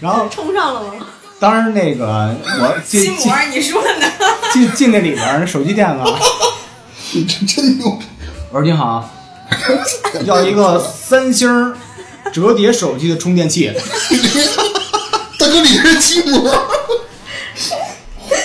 [0.00, 0.94] 然后，充上了吗？
[1.38, 4.06] 当时那个我进 进筋膜，你说呢？
[4.52, 6.04] 进进那里边手机店了，
[7.12, 8.04] 你这真牛逼！
[8.50, 9.08] 我说您好，
[10.26, 11.76] 要一个三星儿
[12.32, 13.72] 折叠手机的充电器。
[15.38, 16.52] 大哥，你这是机膜？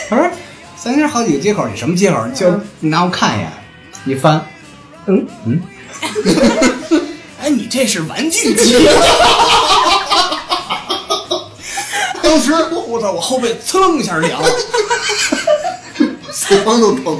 [0.10, 0.30] 他说
[0.76, 2.26] 三星好几个接口，你什么接口？
[2.34, 3.52] 就你拿我看一眼，
[4.06, 4.46] 一翻，
[5.08, 5.62] 嗯嗯，
[7.42, 8.88] 哎，你这是玩具机。
[12.22, 12.54] 当时
[12.88, 14.48] 我操，我后背蹭一下凉了。
[16.32, 17.20] 腮帮都疼。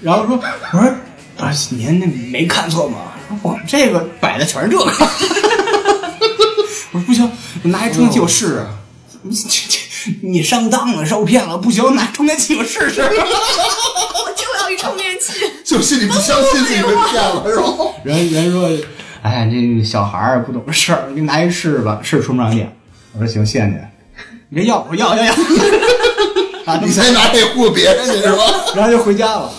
[0.00, 0.94] 然后说，我说，
[1.36, 2.98] 不是您那没看错吗？
[3.42, 4.84] 我们这个摆的全是这个。
[6.92, 7.30] 我说不行，
[7.62, 8.66] 我拿一充电器我试试。
[9.22, 9.28] 这
[9.68, 9.79] 这
[10.22, 13.00] 你上当了，受骗了，不行，拿充电器我试试。
[13.02, 13.08] 我
[14.36, 15.32] 就要一充电器。
[15.64, 17.64] 就心你不相信自己被骗了，是吧？
[18.04, 18.68] 人人说，
[19.22, 22.76] 哎，这小孩儿不懂事儿，你拿一试吧，试充不上电。
[23.12, 23.74] 我说行，谢谢你。
[24.48, 25.32] 你别要，我要要要。
[26.64, 28.42] 啊， 你才拿这唬别人去是吧？
[28.74, 29.50] 然后就回家了。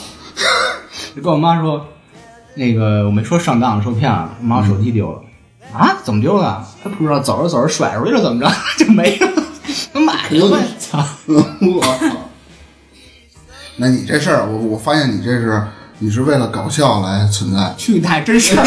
[1.15, 1.85] 就跟我妈说，
[2.55, 5.21] 那个我没说上当受骗了，妈我手机丢了。
[5.73, 5.97] 啊？
[6.03, 6.65] 怎么丢了？
[6.83, 9.43] 他不知道，走着走着甩出去了，怎么着就没了？
[9.93, 10.57] 那买了呗。
[10.79, 11.05] 操！
[11.27, 12.05] 我操！
[13.77, 15.61] 那你这事儿，我我发现你这是
[15.99, 18.65] 你是为了搞笑来存在， 去你大爷，真事儿。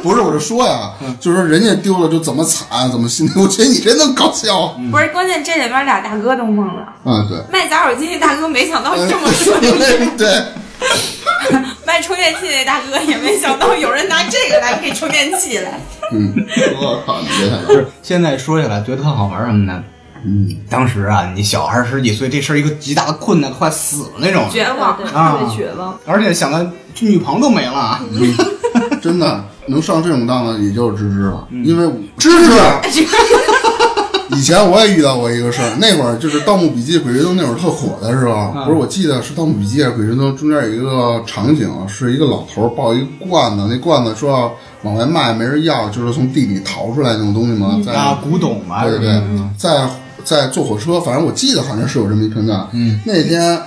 [0.00, 4.68] 不是我就说呀，就是说人家丢了就怎么惨，怎么心疼，我觉得你真能搞笑。
[4.92, 6.94] 不是，关键这里边俩大哥都懵了。
[7.04, 10.44] 嗯，对，卖假手机那大哥没想到这么顺利，对，
[11.84, 15.80] 卖充电器那大哥也没想到有人拿这个来配充电器来。
[16.12, 16.32] 嗯，
[16.80, 19.82] 我靠，你别想就是现在说起来觉得特好玩什么的。
[20.24, 25.32] 嗯，当时啊，你小孩十几岁，这事儿一个极大的困难，快死了那种，绝望，啊。
[25.32, 25.98] 特别绝望。
[26.06, 26.60] 而且想到
[27.00, 28.00] 女朋友都没了。
[29.00, 31.64] 真的能上这种当的也就是芝芝了，嗯。
[31.64, 32.52] 因为芝芝。
[34.32, 44.52] 以前我也遇到过一个事儿，那会儿就是《盗墓笔记》《鬼吹灯》那会儿特火的时候，嗯不是我记得是《盗墓笔记》还是《鬼吹灯》，中间有一个场景，是一个老头儿抱一罐子，那罐子说要
[44.82, 49.88] 往外卖，没人要，就是从地里淘出来那种东西嘛，在啊，古董嘛，对对对嗯，在
[50.28, 52.68] 在坐火车，反正我记得好像是有这么一片段。
[52.72, 53.58] 嗯，那天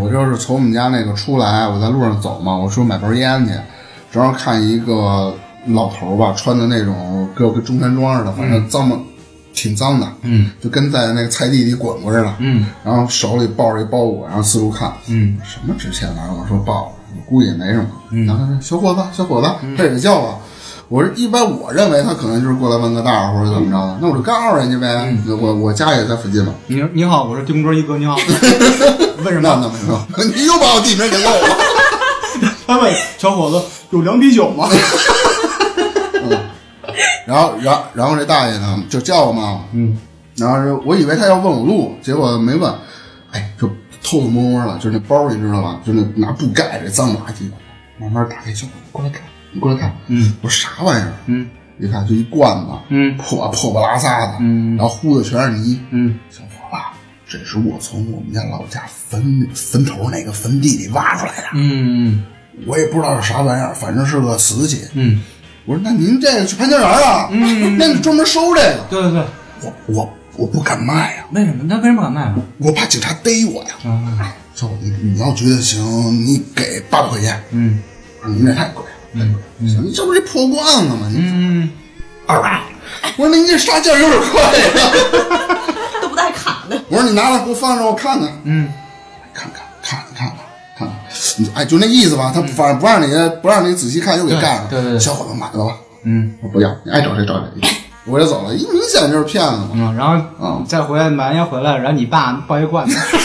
[0.00, 3.52] 我就是从我们家那个出来，我在路上走嘛，我说买包烟去，
[4.10, 5.32] 正好看一个
[5.68, 8.98] 老头儿吧，穿的那种跟跟中山装似的，反正脏吧，
[9.54, 12.34] 挺脏的，嗯就跟在那个菜地里滚过似的。
[12.40, 16.34] 嗯然后手里抱着一包裹，然后四处看，嗯什么值钱玩意儿？
[16.34, 16.92] 我说抱
[17.28, 17.86] 估计也没什么。
[18.26, 20.34] 然后他说：“小伙子，小伙子，这也叫啊。”
[20.92, 25.16] 我是：“一般我认为他可能就是过来问个道或者怎么着的，那我就告诉人家呗。
[25.40, 26.54] 我我家也在附近嘛。
[26.66, 28.14] 你你好，我是丁哥一哥，你好。
[29.24, 29.72] 问什那么？
[30.18, 31.48] 那没有，你又把我地名给漏了。
[32.68, 34.68] 他问小伙子有两啤酒吗？
[37.24, 39.96] 然后，然后，然后这大爷呢就叫我嘛，嗯，
[40.36, 42.70] 然后是我以为他要问我路，结果没问，
[43.30, 43.66] 哎，就
[44.02, 47.48] 偷偷摸摸的，就是那包你知道吧，就那拿布盖着脏垃圾，
[47.98, 51.12] 慢慢打开，小伙子过来看，你过来看，嗯，我说啥玩意儿？
[51.26, 62.24] 嗯一看就一罐子，嗯破破不拉撒的，嗯然后糊的全是泥，嗯小伙子，这是我从我们家老家坟坟头那个坟地里挖出来的，嗯
[62.66, 64.82] 我也不知道是啥玩意儿，反正是个瓷器。
[64.92, 65.20] 嗯，
[65.64, 67.28] 我说那您这个去潘家园啊？
[67.32, 68.86] 嗯， 那你专门收这个？
[68.90, 69.24] 对对对，
[69.62, 71.66] 我我我不敢卖呀、为什么？
[71.68, 72.36] 他为什么不敢卖啊？
[72.58, 73.70] 我怕警察逮我呀。
[73.84, 75.82] 啊小伙子，你你要觉得行，
[76.24, 77.42] 你给八百块钱。
[77.50, 77.80] 嗯
[78.20, 79.34] 我说您这太贵了，嗯
[79.68, 81.08] 行，你这不是破罐子吗？
[81.10, 81.70] 你嗯，
[82.26, 82.62] 二百。
[83.16, 84.48] 我说那您这杀价有点快呀。
[86.00, 86.80] 都不带砍的。
[86.88, 88.28] 我说你拿来给我放着，我看看。
[88.44, 88.68] 嗯，
[89.34, 90.36] 看看看看看
[90.78, 90.88] 看看，
[91.38, 92.32] 你哎，就那意思吧。
[92.34, 93.06] 他反正不让你
[93.42, 94.66] 不让你仔细看，又给干了。
[94.70, 95.76] 对对对小伙子买得吧？
[96.04, 97.70] 嗯我不要，你爱找谁找谁。
[98.04, 99.68] 我就走了，一明显就是骗子嘛。
[99.74, 103.16] 嗯，然后嗯再回来买完烟回来，然后你爸抱一罐子， 儿子，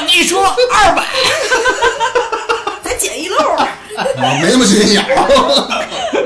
[0.00, 1.02] 我跟你说，二百。
[4.16, 5.06] 没那么心眼儿。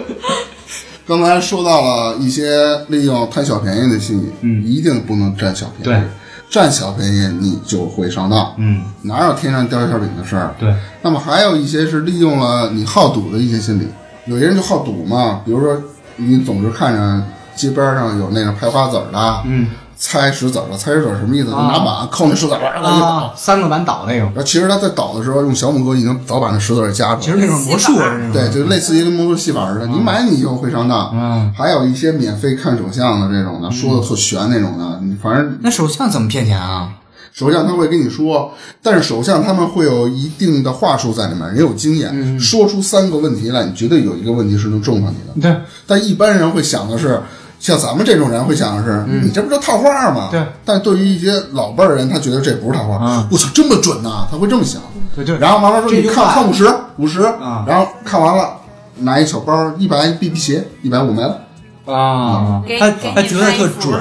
[1.07, 5.85] 刚才说到了一些利用贪小便宜的心理，嗯一定不能占小便宜。
[5.85, 6.09] 对，
[6.51, 8.53] 占小便宜你就会上当。
[8.59, 10.53] 嗯，哪有天上掉馅饼的事儿？
[10.59, 13.87] 对，那么还有一些是利用了你好赌的一些心理，
[14.27, 15.81] 有些人就好赌嘛，比如说
[16.17, 17.23] 你总是看着
[17.55, 21.51] 街边上有那个拍花子儿的，嗯猜石子儿的，猜石子儿什么意思？
[21.51, 23.07] 就啊拿板扣那石子儿，然后一倒。
[23.07, 27.21] 啊，三个板倒那种，其实他在倒的时候用小拇哥已经早把那石子儿夹住了。
[27.23, 31.11] 其实那种魔术啊，对，就类似于跟魔术戏法似的，你买你就会上当。
[31.15, 36.91] 嗯还有一些免费看手相的这种的，说的特玄那种的，你反正那手相怎么骗钱啊？
[37.33, 38.51] 手相他会跟你说，
[38.83, 45.49] 但是手相他们会有一定的话术在里面，也有经验，嗯说出三个问题来，你绝对有一个问题是能中上你的。
[45.51, 47.21] 对，但一般人会想的是，
[47.59, 50.29] 像咱们这种人会想的是，你这不就套话吗？
[50.33, 50.47] 嗯对。
[50.65, 54.81] 但对于一些老辈儿人，他觉得这不是套话，嗯我操，这么准呐、他会这么想。
[55.15, 58.57] 对对然后完了说，你看看五十，五十，啊然后看完了，
[58.99, 61.41] 拿一小包，一百 B B 鞋，一百五没了。
[61.87, 64.01] 啊，他他觉得特准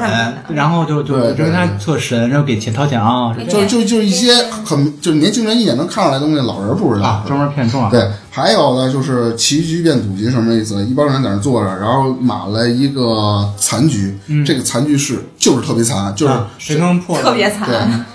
[0.50, 4.34] 然后就就觉得他特神，然后给钱掏钱啊，就就就一些
[4.66, 7.08] 很就是年轻人一眼能看出来的东西，老人不知道。
[7.08, 7.90] 啊，专门骗中了。
[7.92, 10.84] 对，还有呢，就是棋局变赌局什么意思？
[10.84, 17.24] 一帮人在那坐着，然后码了一个残局，这个残局是就是特别残，就是、啊谁能破了？
[17.24, 18.06] 特别对惨。，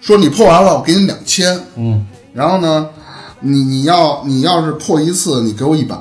[0.00, 2.86] 说你破完了，我给你两千，嗯然后呢，
[3.40, 5.96] 你你要你要是破一次，你给我一百，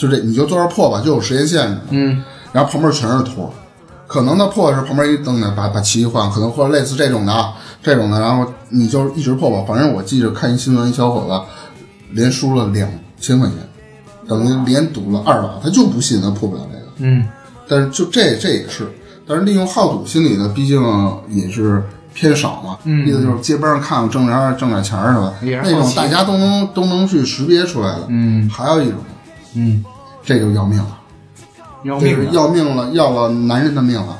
[0.00, 1.78] 就这你就坐这儿破吧，就有时间限制。
[1.90, 3.50] 嗯然后旁边全是托儿，
[4.06, 9.64] 可能他破的是旁边一蹬呢，把把旗换，可能或者类似这种的啊，这种的，然后你就一直破吧。
[9.68, 11.40] 反正我记着看一新闻，一小伙子
[12.12, 13.56] 连输了两千块钱，
[14.26, 16.86] 等于连赌了二把，他就不信他破不了这个。
[16.98, 17.28] 嗯，
[17.68, 18.90] 但是就这这也是，
[19.28, 20.82] 但是利用好赌心理呢，毕竟
[21.28, 21.80] 也是
[22.12, 22.78] 偏少嘛。
[22.82, 25.34] 嗯意思就是街边上看看挣点挣点钱儿是吧？
[25.62, 28.06] 那种大家都能都能去识别出来的。
[28.08, 28.98] 嗯还有一种，
[29.54, 29.84] 嗯，
[30.24, 30.98] 这就要命了，
[32.00, 32.74] 这是要命了。
[32.74, 34.18] 要命了，要了男人的命了，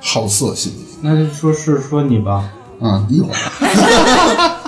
[0.00, 0.84] 好色心理。
[1.00, 3.34] 那就说是说你吧，啊，一会儿。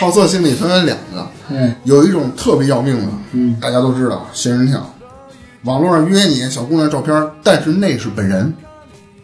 [0.00, 4.84] 好色心理分为两个，嗯，有一种特别要命的，嗯，大家都知道，仙人跳，
[5.62, 8.52] 网络上约你小姑娘照片，但是那是本人，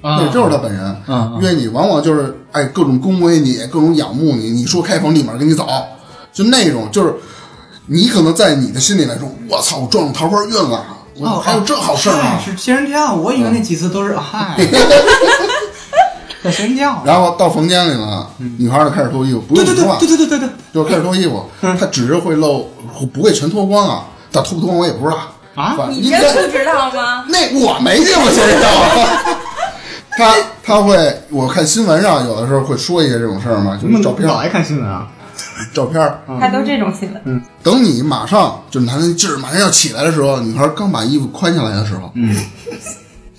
[0.02, 0.20] 啊。
[0.20, 5.66] 那就是他本人，嗯嗯约你往往就是哎各种恭维你，各种仰慕你，你说开房立马跟你走，
[6.32, 7.12] 就那种就是
[7.88, 10.84] 你可能在你的心里来说，我操，我撞上桃花运了，
[11.16, 12.22] 我哦还有这好事儿吗？
[12.22, 14.54] 嗨是仙人跳，我以为那几次都是 嗨，
[16.42, 17.02] 这仙人跳。
[17.04, 22.70] 然后到房间里了，女孩就开始脱衣服，不对对对用说话，对对对对对，就开始脱衣服，她只是会露，
[23.12, 24.04] 不会全脱光啊。
[24.30, 25.18] 但脱不脱光我也不知道
[25.54, 27.24] 啊你应该真不知道吗？
[27.28, 29.38] 那我没见过仙人跳啊。
[30.18, 35.08] 他他会，我看新闻上有的时候会说一些这种事儿嘛，就是照片老爱看新闻啊。
[35.74, 36.20] 照片儿。
[36.40, 42.36] 还都这种新闻，嗯等你马上就男的劲儿马上要起来的时候，女孩刚把衣服宽下来的时候，嗯，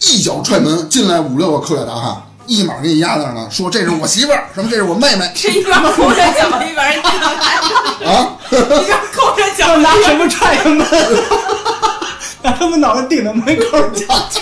[0.01, 8.35] 一脚踹门进来五六个扣脚大汉，一马给你压那儿了，说这是我媳妇儿，什么这是我妹妹是一边抠着脚一边进来， 啊。
[8.51, 8.55] 一
[8.85, 10.85] 边抠着脚拿什么踹他们？
[12.41, 14.41] 拿他们脑袋顶到门口叫去。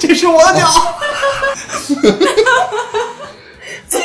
[0.00, 0.66] 这是我的脚。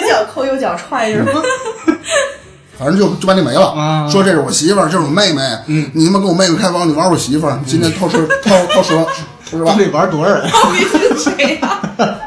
[0.03, 1.31] 左脚抠右脚踹是吗？
[2.77, 9.05] 反正就就把你没了，啊说这是我媳妇儿，这是我妹妹，嗯，你他妈跟我妹妹开房，你玩我媳妇儿，今天掏十掏掏十万，
[9.49, 9.75] 是吧？
[9.77, 10.41] 得玩多少人？
[10.51, 11.79] 到底是谁呀？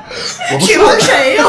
[0.53, 1.45] 我不谁说玩谁呀？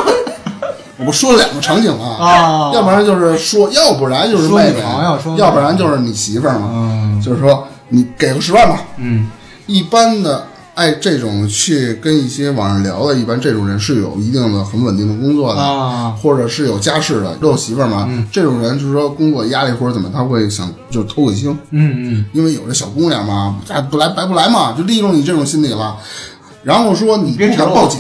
[0.98, 4.82] 我不说了两个场景啊，啊要不然就是说，要不然就是妹妹
[5.38, 8.80] 要不然就是你媳妇儿嘛，嗯就是说你给个十万吧。
[8.98, 9.30] 嗯
[9.68, 16.16] 一般的，哎，这种去跟一些网上聊的，一般这种人是有一定的很稳定的工作的，啊。
[16.22, 18.08] 或者是有家室的，都有媳妇儿嘛。
[18.32, 22.26] 这种人就是说工作压力或者怎么，他会想就偷个腥，嗯嗯。
[22.32, 25.98] 因为有这小姑娘嘛，哎不来白不来嘛，就利用你这种心理了。
[26.62, 28.00] 然后说你不敢报警，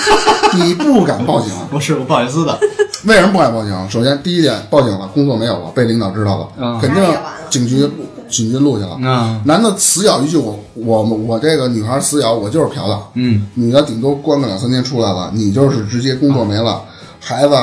[0.64, 2.58] 你不敢报警， 不，是我不好意思的。
[3.04, 3.90] 为什么不敢报警？
[3.90, 6.80] 首先第一点，报警了，工作没有了，被领导知道了，嗯。
[6.80, 7.04] 肯定
[7.50, 7.86] 警局
[8.34, 8.98] 警局录去了。
[9.00, 16.82] 嗯男的死咬一句我我我这个女孩死咬我就是嫖的，嗯女的顶多关个两三天出来了，你就是直接工作没了，
[17.20, 17.54] 孩子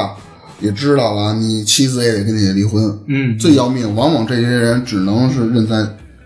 [0.60, 2.98] 也知道了，你妻子也得跟你离婚。
[3.08, 5.76] 嗯最要命，往往这些人只能是认栽。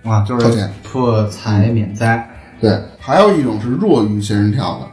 [0.03, 2.29] 啊，就是掏钱破财免灾。
[2.61, 4.87] 对，还有一种是弱于仙人跳的，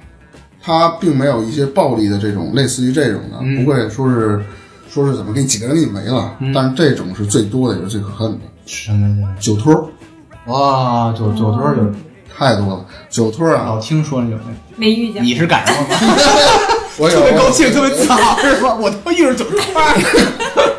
[0.62, 4.41] 他并没有一些暴力的这种，类似于这种的，嗯不会说是
[4.88, 8.38] 说是怎么给你几个人给你没了，但是这种是最多的，也是最可恨的。
[8.73, 9.29] 什么呀？
[9.39, 9.85] 酒托儿
[10.47, 11.93] 哇，酒酒托有
[12.35, 14.39] 太多了，酒托儿老啊，听说有那，
[14.77, 15.23] 没遇见。
[15.23, 16.15] 你是赶上了吗？
[16.99, 18.75] 我有特别高兴，特别自豪，是吧？
[18.75, 20.73] 我他妈遇上酒托儿。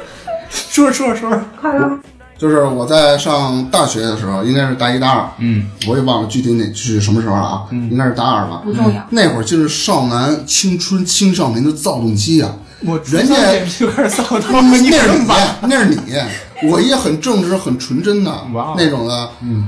[0.50, 2.00] 说着说着说着，快乐，
[2.36, 8.62] 就是我在上大学的时候，应该是大一大二，嗯，我也忘了具体哪是什么时候了啊，应该是大二吧。
[8.66, 9.06] 不重要。
[9.12, 13.36] 那会儿就是少男青春青少年的躁动期啊，我人家
[13.80, 15.26] 就开始骚 那他们，你是你
[15.62, 18.32] 那是你，我也很正直、很纯真的
[18.78, 19.68] 那种的，嗯，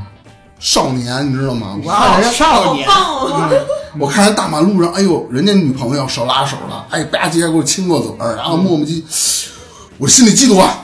[0.60, 1.78] 少年，你知道吗？
[1.84, 2.88] 我哇，少年，
[3.98, 9.02] 我看人大马路上，哎呦，人家女朋友手拉手了，哎，吧唧给我亲过嘴儿，然后磨磨唧，
[9.98, 10.82] 我心里嫉妒啊。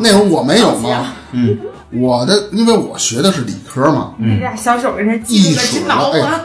[0.00, 1.58] 那会儿我没有嘛，嗯，
[1.90, 6.12] 我的因为我学的是理科嘛，你俩小手跟这一水儿了，真挠我。
[6.22, 6.40] 哎，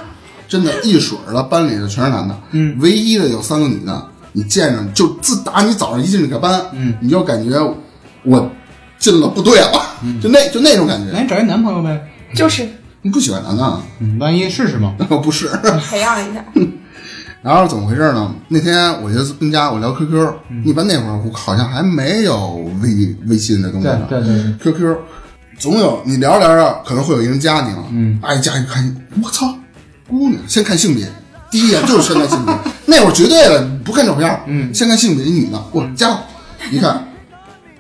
[0.48, 4.08] 真的，一水儿了，班里的全是男的，嗯，唯一的有三个女的。
[4.36, 7.58] 你见着就自打你早上一进这个班，嗯，你就感觉
[8.24, 8.52] 我
[9.00, 9.82] 进了部队了，
[10.22, 11.10] 就那就那种感觉。
[11.14, 12.00] 那你找一男朋友呗。
[12.36, 12.68] 就是
[13.02, 13.80] 你不喜欢男的
[14.20, 14.94] 万一试试嘛。
[15.24, 15.48] 不是。
[15.90, 16.44] 培养一下。
[17.42, 18.36] 然后怎么回事呢？
[18.48, 20.34] 那天我就跟家我聊 QQ，、
[20.66, 24.08] 一般那会儿我好像还没有微微信这东西呢。
[24.10, 24.98] 对对对 QQ
[25.60, 28.84] 总有你聊着聊着可能会有一人加你了，嗯，哎加一看，
[29.24, 29.56] 我操，
[30.10, 31.08] 姑娘，先看性别，
[31.52, 32.54] 第一眼就是先看性别，
[32.86, 34.74] 那会儿绝对的不看照片，嗯。
[34.74, 36.24] 先看性别，一女的，我加了，
[36.72, 37.08] 一看，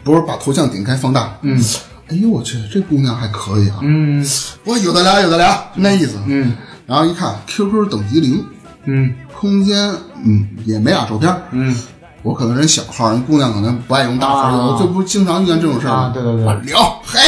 [0.03, 1.63] 不是把头像点开放大，嗯，
[2.09, 4.25] 哎呦我去，这姑娘还可以啊，嗯。
[4.63, 6.55] 我有的聊有的聊，那意思，嗯。
[6.85, 8.43] 然后一看 QQ 等级零，
[8.85, 9.13] 嗯。
[9.39, 9.91] 空间
[10.23, 11.75] 嗯也没俩照片，嗯。
[12.23, 14.51] 我可能人小号，人姑娘可能不爱用大号，啊。
[14.51, 15.91] 有的就不经常遇见这种事儿。
[15.91, 16.43] 吗啊对对对。
[16.61, 17.19] 聊，嘿，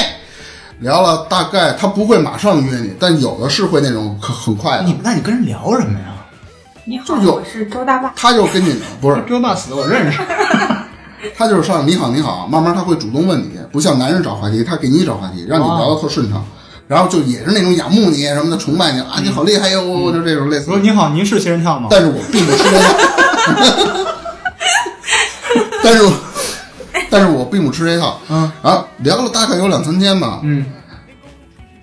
[0.80, 4.84] 聊了大概他不会马上约你，但有的是会那种很很快的。
[4.84, 6.16] 你，那你跟人聊什么呀？
[6.90, 8.14] 你好，我是周大爸。
[8.16, 10.22] 他就跟你不是，周大死我认识。
[11.36, 16.42] 他就是上你好你好，慢慢他会主动问你，不像男人找话题，他给你找话题，让你聊的特顺畅。
[16.88, 20.78] 然后就也是那种仰慕你什么的，崇拜你啊，你好厉害哟，就这种类似我。
[20.78, 21.90] 说你好，您是仙人跳吗？
[21.92, 22.96] 但是我并不吃这套，
[25.84, 26.10] 但是
[27.12, 28.18] 但是我并不吃这套。
[28.30, 30.66] 嗯，然后聊了大概有两三天吧，嗯，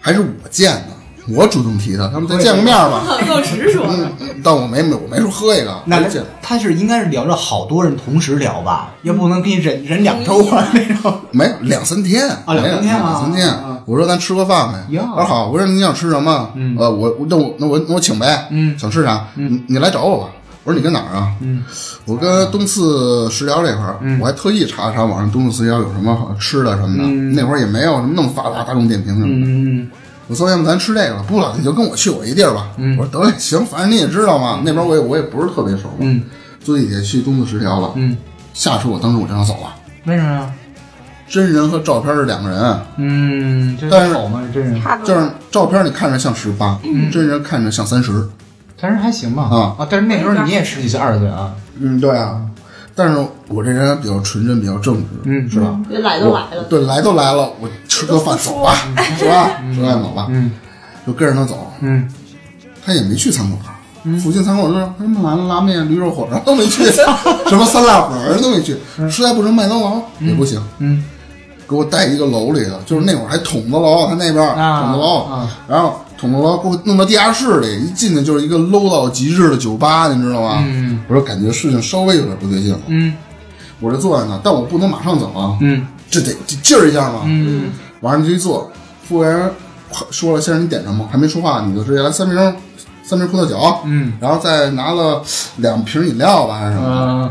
[0.01, 0.89] 还是我见的，
[1.29, 3.03] 我主动提的，他们再见个面吧。
[3.29, 4.11] 够直说嗯，
[4.43, 11.19] 但我没没我没说喝一个，那我见他是应该是聊着好多人同时聊吧，也不能给你忍忍两周啊那种。
[11.33, 13.55] 没有两三天啊两三天啊两三天。
[13.87, 14.79] 我说咱吃个饭呗。
[14.95, 16.51] 呀我说好，我说你想吃什么？
[16.55, 18.47] 嗯呃，我我那我那我那我请呗。
[18.51, 19.27] 嗯想吃啥？
[19.35, 20.31] 你你来找我吧。
[20.65, 21.31] 我说你跟哪儿啊？
[21.43, 21.63] 嗯，
[22.07, 27.05] 我跟东四食疗这块儿，我还特意查了查网上东四食疗有什么好吃的什么的。
[27.05, 29.51] 嗯那会儿也没有什么那么发达大众点评什么的。
[29.51, 29.91] 嗯
[30.27, 32.69] 我说要不咱吃这个吧，不了你就跟我去我一地儿吧。
[32.79, 35.97] 嗯我说得嘞，行，反正你也知道嘛，那边我也我也不是特别熟嘛。
[36.01, 36.23] 嗯
[36.63, 37.93] 坐地铁去东四十条了。
[37.97, 38.17] 嗯，
[38.55, 39.75] 下车我当时我就想走了。
[40.05, 40.51] 为什么呀？
[41.29, 44.15] 真人和照片是两个人，嗯，但是。
[45.05, 46.79] 就是照片你看着像十八、
[47.13, 48.27] 真人看着像三十。
[48.81, 49.45] 但是还行吧。
[49.45, 51.53] 啊啊，但是那时候你也十几岁、二十岁啊。
[51.79, 52.41] 嗯，对啊。
[52.95, 55.79] 但是我这人比较纯真，比较正直，嗯是吧？
[55.91, 58.75] 这来都来了，对，来都来了，我吃个饭走吧，
[59.19, 59.51] 是吧？
[59.75, 60.51] 吃个饭走吧，嗯。
[61.07, 61.71] 就跟着他走。
[61.81, 62.09] 嗯。
[62.85, 66.85] 他也没去餐馆，附近餐馆就是什么麻辣拉面、驴肉火烧都没去，
[67.49, 68.77] 什么酸辣粉儿都没去，
[69.11, 70.63] 实在不成麦当劳也不行。
[70.79, 71.03] 嗯。
[71.67, 75.99] 给我带一个楼里头，就是那会儿还筒子楼，他那边啊筒子楼啊，然后
[76.31, 80.65] 筒子楼给我弄到地下室里，一进去就是一个 low 到极致的酒吧，你知道吗？
[80.67, 83.15] 嗯我说感觉事情稍微有点不对劲了，嗯
[83.81, 87.23] 我这坐在那，但我不能马上走啊，嗯这得这劲儿一下嘛。
[87.25, 87.71] 嗯
[88.01, 88.71] 完上就一坐，
[89.07, 89.51] 服务员
[90.11, 92.55] 说了先生你点什么，还没说话你就直接来三瓶
[93.03, 95.23] 三瓶葡萄酒，嗯然后再拿了
[95.59, 97.31] 两瓶饮料吧还是什么。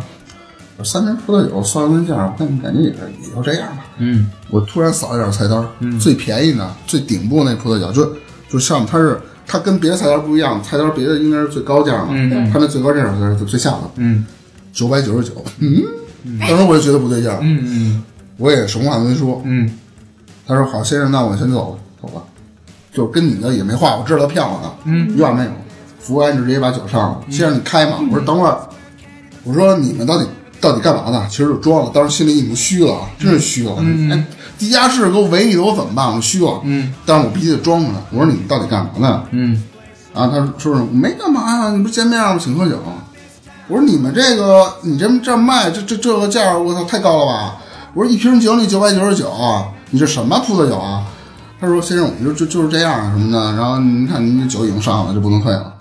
[0.83, 3.85] 三瓶葡萄酒算算价，我看感觉也是也就这样吧。
[3.99, 8.11] 嗯我突然扫了一眼菜单，最便宜的、最顶部那葡萄酒，就
[8.53, 12.99] 就像它是它跟别的菜单不一样，菜单别的应该是最高价嘛，嗯它那最高价
[13.37, 14.23] 是最下的，嗯
[14.71, 15.43] 九百九十九。
[15.57, 15.81] 嗯，
[16.41, 18.03] 当时我就觉得不对劲儿，嗯
[18.37, 19.41] 我也什么话都没说。
[19.43, 19.69] 嗯
[20.45, 22.23] 他说：“好，先生，那我先走了，走了。”
[22.93, 24.71] 就跟你的也没话，我知道他骗我呢。
[24.83, 25.49] 嗯，一话没有。
[25.99, 27.97] 服务员直接把酒上了，先生你开嘛。
[28.11, 28.59] 我说等会儿，
[29.45, 30.27] 我说你们到底
[30.63, 31.27] 到底干嘛呢？
[31.29, 33.75] 其实就装了，当时心里已经虚了啊，真是虚了。
[34.09, 34.25] 哎，
[34.57, 36.15] 地下室给我围你的，我怎么办？
[36.15, 36.61] 我虚了。
[36.63, 37.97] 嗯，但是我必须得装出来。
[38.11, 39.23] 我说你到底干嘛呢？
[39.31, 39.61] 嗯
[40.13, 42.39] 啊，他说说我没干嘛呀，你不是见面吗？
[42.41, 42.79] 请喝酒。
[43.67, 47.57] 我说你们这个你这这卖这这这个价，我操太高了吧？
[47.93, 49.29] 我说一瓶酒你九百九十九，
[49.89, 51.03] 你这什么葡萄酒啊？
[51.59, 53.53] 他说先生，我们就就就是这样啊什么的。
[53.57, 55.73] 然后您看您这酒已经上了，就不能退了。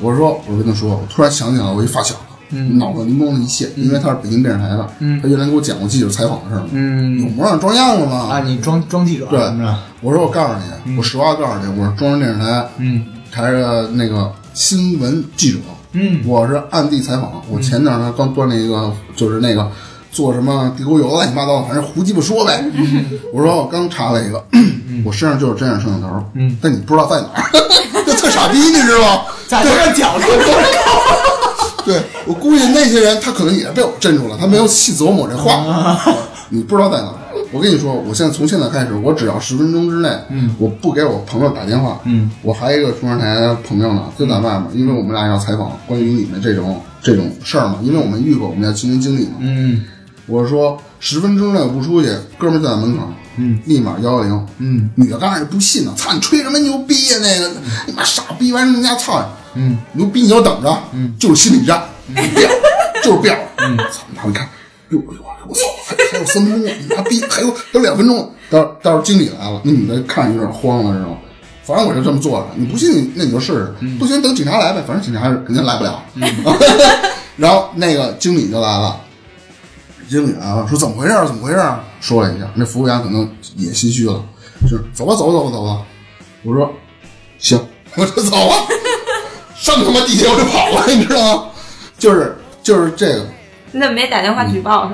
[0.00, 2.14] 我说我跟他说，我突然想起来我一发小，
[2.50, 4.88] 脑子灵光一现，因为他是北京电视台的，
[5.22, 7.32] 他原来给我讲过记者采访的事儿，有嗯。
[7.36, 8.28] 模样装样子吗？
[8.30, 9.40] 啊，你装装记者对
[10.00, 10.52] 我说我告诉
[10.84, 13.04] 你，我实话告诉你，我是中央电视台嗯。
[13.32, 15.58] 台的那个新闻记者，
[15.92, 16.20] 嗯。
[16.24, 17.42] 我是暗地采访。
[17.50, 19.68] 我前两天刚端了一个，就是那个
[20.12, 22.64] 做什么地沟油乱七八糟，反正胡鸡巴说呗。
[23.34, 24.42] 我说我刚查了一个，
[25.04, 26.56] 我身上就是真眼摄像头，嗯。
[26.62, 27.50] 但你不知道在哪儿，
[28.06, 29.22] 这特傻逼，你知道吗？
[29.48, 30.24] 在这个角度，
[31.86, 35.98] 对我估计那些人他可能也是被我镇住了，他没有细琢磨这话，
[36.50, 37.14] 你不知道在哪。
[37.52, 49.36] 我跟你说，我现在从现在开始，我只要十分钟之内，嗯，我不给我朋友打电话，嗯，我还有一个中央台的朋友呢，就在外面，因为我们俩要采访关于你们这种这种事儿嘛，因为我们遇过，我们家亲身经历嘛。
[49.40, 49.84] 嗯
[50.26, 53.04] 我说十分钟内我不出去，哥们儿就在门口，
[53.36, 57.48] 嗯，立马幺幺零，嗯，女的刚开始不信呢，操你吹什么牛逼呀、那个
[57.86, 59.26] 你妈傻逼玩意儿，人家操你，
[59.56, 61.82] 嗯，牛逼你就等着，嗯，就是心理战，
[62.14, 62.50] 变，
[63.02, 64.48] 就是变，嗯，操，然后你看，
[64.90, 65.06] 哟哟，
[65.48, 71.16] 我操，还还有三分钟，你妈逼，还有还有两分钟，到到时候经理来了，那女的看着有点慌了，知道吗？
[71.64, 76.00] 反正我就这么做着，你不信那你就试试，不行等警察来呗，反正警察肯定来不了。
[77.36, 79.00] 然后那个经理就来了，
[80.08, 81.12] 经理来了，说怎么回事？
[81.26, 81.60] 怎么回事？
[82.00, 84.24] 说了一下，那服务员可能也心虚了，
[84.62, 85.82] 就是走吧，走吧，走吧，走吧。
[86.44, 86.72] 我说
[87.38, 87.60] 行，
[87.96, 88.54] 我说走吧，
[89.74, 91.42] 上他妈地铁我就跑了， 你知道吗？
[91.98, 93.26] 就是就是这个
[93.72, 94.90] 你怎么没打电话举报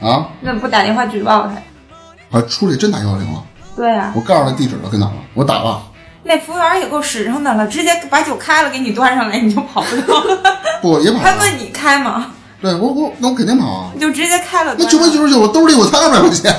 [0.00, 0.06] 他？
[0.08, 2.38] 啊，你怎么不打电话举报他？
[2.38, 3.42] 啊出来真打幺幺零了，
[3.76, 5.12] 对啊，我告诉他地址了，跟哪了？
[5.34, 5.82] 我打了，
[6.22, 10.02] 那服务员也够实诚的了，直接把酒开了给你端上来，你就跑不了。
[10.82, 11.36] 不也跑他？
[11.38, 12.32] 问你开吗？
[12.60, 13.90] 对我我那我肯定跑啊。
[13.94, 14.84] 你就直接开了那。
[14.86, 16.54] 九百九十九，我兜里我才二百块钱，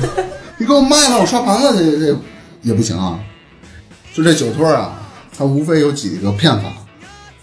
[0.58, 2.18] 你给我卖了，我刷盘子这这
[2.62, 3.18] 也不行啊。
[4.14, 4.92] 就这酒托啊，
[5.36, 6.68] 他无非有几个骗法。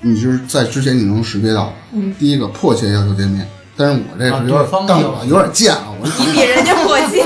[0.02, 7.24] 你就是在之前你能识别到，嗯第一个迫切要求见面，但是我这啊是有点对方但有我有点贱啊，我你比人家 迫切，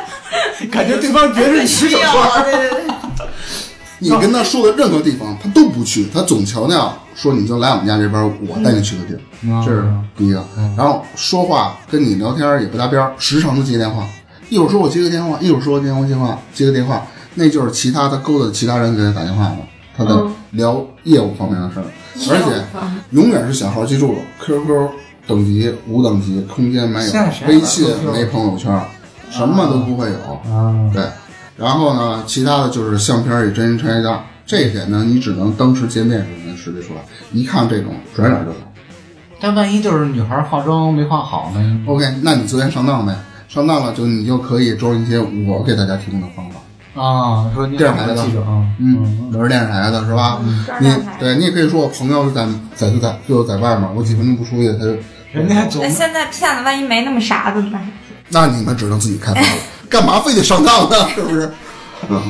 [0.70, 2.08] 感觉对方觉得是十九圈。
[2.44, 2.84] 对对对，
[4.00, 9.84] 你跟他说的任何地方他都不去，他总强调说你就来我们家这边，我带你去个地儿，嗯这是
[10.16, 10.44] 第一个。
[10.76, 14.06] 然后说话跟你聊天也不搭边儿，时常的接电话，
[14.48, 19.58] 一会儿说我接个电话，一会儿说电话电话接个电话，那就是其他他勾搭其他人给他打电话了，
[19.96, 21.84] 他在嗯聊业务方面的事儿，
[22.30, 22.64] 而且
[23.10, 24.90] 永远是小号记住了，QQ
[25.26, 27.12] 等级无等级，空间没有
[27.46, 28.80] 微信没朋友圈，
[29.30, 30.52] 什么都不会有。
[30.52, 31.02] 啊，对，
[31.56, 37.00] 然后呢，其他的就是相片与真人差异大，这一点呢，你只能当时见面时能识别出来，
[37.32, 38.58] 一看这种转脸就走。
[39.40, 43.14] 但万一就是女孩化妆没化好呢？OK，那你昨天上当呗，
[43.48, 46.58] 上当了就你就可以装一些我给大家提供的方法。
[46.98, 50.40] 啊，说你电视台的记者啊，嗯，我是电视台的是吧？
[50.80, 54.96] 你对你也可以说我朋友是在在就在就在外面，我几分钟不出去，他就
[55.32, 57.88] 人家总那现在骗子万一没那么傻怎么办？
[58.30, 59.46] 那你们只能自己开发了，
[59.88, 60.96] 干嘛非得上当呢？
[61.14, 61.50] 是不是？
[62.08, 62.20] 嗯，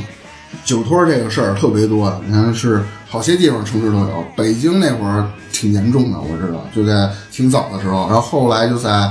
[0.65, 4.25] 酒托这个事儿特别多，你看是好些地方城市都有。
[4.37, 9.11] 北京那会儿挺严重的，我知道，就在挺早的时候，然后后来就在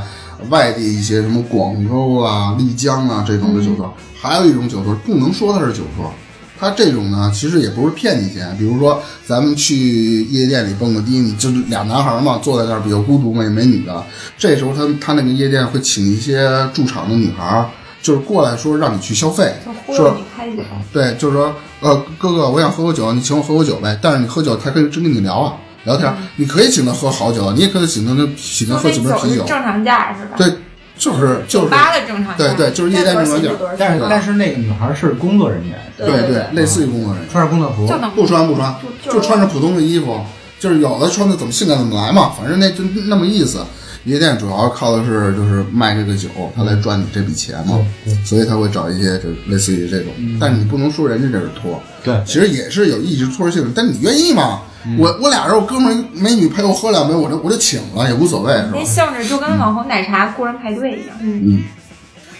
[0.50, 3.92] 外地一些什么广州啊、丽江啊这种的酒托，
[4.28, 6.14] 还有一种酒托不能说它是酒托。
[6.60, 8.56] 它这种呢，其实也不是骗你钱。
[8.58, 14.04] 比如说，咱们去夜店里蹦个迪，你就俩男孩嘛，坐在那儿比较孤独嘛，也没女的。
[14.40, 17.70] 这时候他他那个夜店会请一些驻场的女孩儿，
[18.02, 19.54] 就是过来说让你去消费
[19.86, 23.96] 说悠你开酒，对，就是说，呃，哥哥，我想喝口酒，你请我喝口酒呗。
[24.02, 25.54] 但是你喝酒，他可以真跟你聊啊，
[25.84, 26.18] 聊天儿。
[26.38, 29.44] 你可以请他喝好酒，你也可以请他请他喝几瓶啤酒。
[29.46, 30.34] 正常价是吧？
[30.38, 30.52] 对，
[30.98, 33.50] 就是就是，八的正常价，对对，就是夜店正常价。
[33.78, 38.76] 但是但是那个女孩是工作人员，对对，类似于工作人员，穿着工作服，不穿不穿，
[39.06, 40.20] 就就穿着普通的衣服，
[40.60, 43.60] 就是有的穿的怎么性感怎么来嘛，反正那就那么意思。
[44.08, 47.78] 夜店主要靠的是就是卖这个酒，他来赚你这笔钱嘛，
[48.26, 54.62] 所以他会找一些就类似于这种，但你不能说人家这是托，对其实也是有一直托性质，但你愿意吗？
[54.98, 58.86] 我我俩人，我哥们儿美女陪我喝两杯，我就我就请了，也无所谓，是吧那？
[58.86, 61.18] 性质就跟网红奶茶雇人排队一样。
[61.20, 61.64] 嗯，嗯，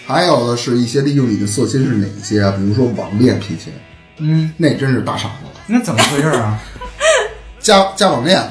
[0.06, 2.54] 还有的是一些利用你的色心是哪些啊？
[2.56, 3.74] 比如说网恋骗钱，
[4.20, 5.34] 嗯，那真是大傻子。
[5.68, 6.58] 那怎么回事啊？
[7.60, 8.42] 加加网恋，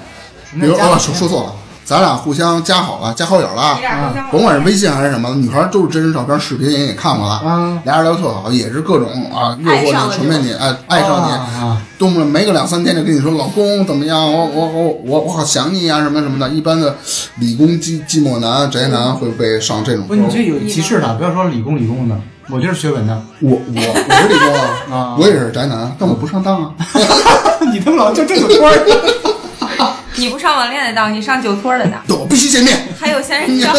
[0.52, 1.54] 比如哦么叫加网恋说说错了，
[1.86, 7.80] 咱俩互相加好了，加好友了你，俩互相甭管是微信还是什么，女孩都是真人照片、视频人也看过了，啊。
[7.84, 16.48] 俩人聊特好，也是各种啊诱惑你、爱上了传骗你，哎，爱上你，啊动不了没个两三天就跟你说老公怎么样，我我我我我好想你啊什么什么的。
[16.48, 16.96] 一般的
[17.36, 22.16] 理工寂寂寞男、宅男会被上这种不，你这有歧视的，不要说理工理工的，
[22.50, 24.60] 我就是学文的，我我我是理工啊
[24.90, 26.70] 啊，我也是宅男，但我不上当啊。
[27.72, 28.76] 你他妈老就这个官儿，
[30.16, 32.76] 你不上网恋的当，你上酒托的当，对， 我必须见面。
[32.98, 33.74] 还有仙人掌。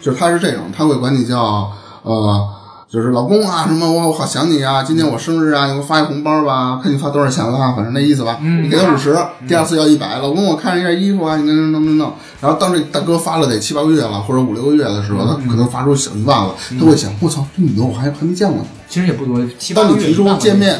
[0.00, 1.70] 就是他是这种，他会管你叫
[2.02, 2.48] 呃，
[2.88, 8.38] 就是老公啊，什么我我好想你啊，今天我生日啊，你给我发一红包吧，看你发多少钱了啊，反正那意思吧。
[8.40, 9.14] 嗯你给他五十，
[9.46, 12.14] 第二次要一百，老公我看着一下衣服啊，你弄弄弄弄。
[12.40, 18.66] 然后当这大哥发了得七八个月了，或者五六个月的时候，他可能发出小一万了，他会想，我操，这女的我还还没见过呢。
[18.90, 20.78] 其实也不多，七八个月当你提出见面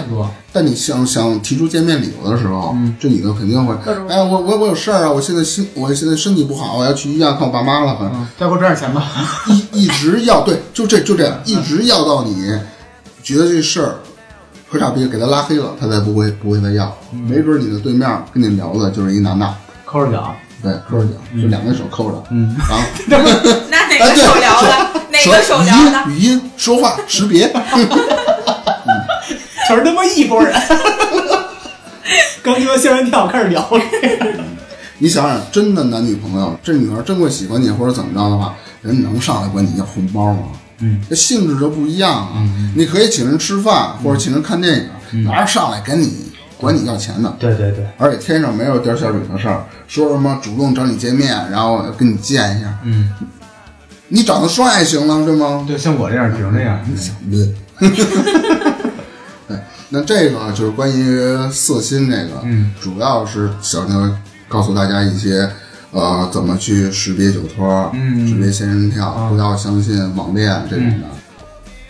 [0.53, 3.73] 但你想想提出见面理由的时候，这女的肯定会，
[4.09, 8.27] 哎，我我我有事儿啊，我现在心我现在身体不好，我要去医院看我爸妈了，反正。
[8.37, 9.07] 再给我赚点钱吧。
[9.47, 12.53] 一一直要对，就这就这样，一直要到你
[13.23, 13.95] 觉得这事儿
[14.69, 16.93] 可傻逼，给他拉黑了，他才不会不会再要。
[17.29, 19.55] 没准你的对面跟你聊的就是一男的，
[19.85, 22.57] 抠着脚，对，抠着脚，就两个手抠着，嗯，
[23.07, 23.31] 然后
[23.71, 25.01] 那哪个手聊的？
[25.27, 26.11] 哪个手聊的？
[26.11, 27.53] 语音语音说话识别，
[29.67, 30.55] 全是他妈一拨人。
[32.43, 33.81] 刚听完吓人跳，开始聊了。
[34.99, 40.49] 你想想，真的男女朋友，这女孩真会喜欢你或者怎么着的话，人能上来管你要红包吗？
[40.79, 42.43] 嗯，这性质就不一样啊。
[42.75, 47.35] 你可以请人吃饭或者请人看电影，哪有上来跟你管你要钱的？
[47.39, 53.13] 对对对，而且天上没有掉馅饼的事儿，说什么主动找你见面，然后跟你见一下，嗯，
[54.13, 55.65] 你长得帅行了，对吗？
[55.67, 56.79] 对，像我这样只能这样。
[59.93, 61.19] 那这个就是关于
[61.51, 64.11] 色心这个，嗯，主要是想要
[64.49, 65.49] 告诉大家一些，
[65.91, 71.07] 呃，怎么去识别酒托，嗯识别仙人跳，不要相信网恋这种的。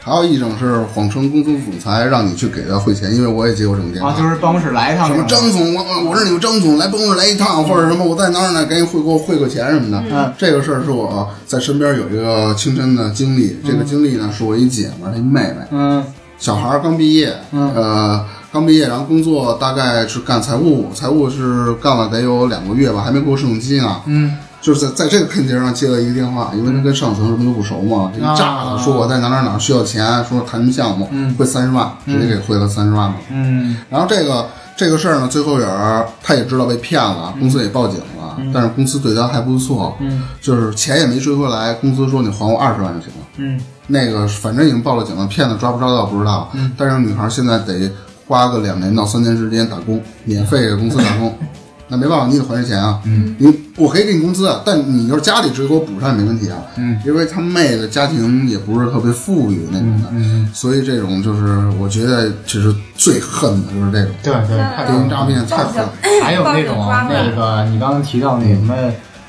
[0.03, 4.11] 还有一种是谎称公司总裁，让你去给他汇钱，因为我也接过这种电话。
[4.11, 10.03] 啊，就是办公室来一趟什么，张总，我我我是你们张总，来办公室来一趟，或者什么我在哪儿呢，赶紧汇给我汇个钱什么的。
[10.11, 16.05] 嗯，这个事儿是我在身边有一个亲身的经历，这个经历呢是我一姐们儿，她一妹妹，嗯
[16.39, 24.01] 小孩儿刚毕业，呃，刚毕业，然后工作大概是干财务，财务是干了得有两个月吧，还没过试用期呢。
[24.07, 33.17] 嗯，就是在在这个坑节上接了一个电话，因为他跟上层什么都不熟嘛，这一炸啊了，说我在哪哪哪需要钱，说谈什么项目，嗯汇三十万，直接给汇了三十万嘛。
[33.31, 34.47] 嗯然后这个
[34.77, 43.27] 这个事儿呢，最后也是他也知道被骗了，公司也报警了，但是公司对他还不错，嗯就是钱也没追回来，公司说你还我二十万就行了。
[43.37, 47.91] 嗯那个反正已经报了警了，骗子抓不抓到不知道，但是女孩现在得
[48.29, 51.35] 花个两年到三年时间打工，免费给公司打工。
[51.91, 53.01] 那没办法，你得还这钱啊。
[53.05, 56.57] 嗯，你我可以给你工资啊，但你要是家里直接给我补上也没问题啊。
[56.77, 65.85] 嗯，因为他妹的家庭也不是特别富裕那种的，嗯，所以这种就是我觉得其实最恨的就是这种对对，太电信诈骗太狠。
[66.23, 68.75] 还有那种那个你刚刚提到那什么，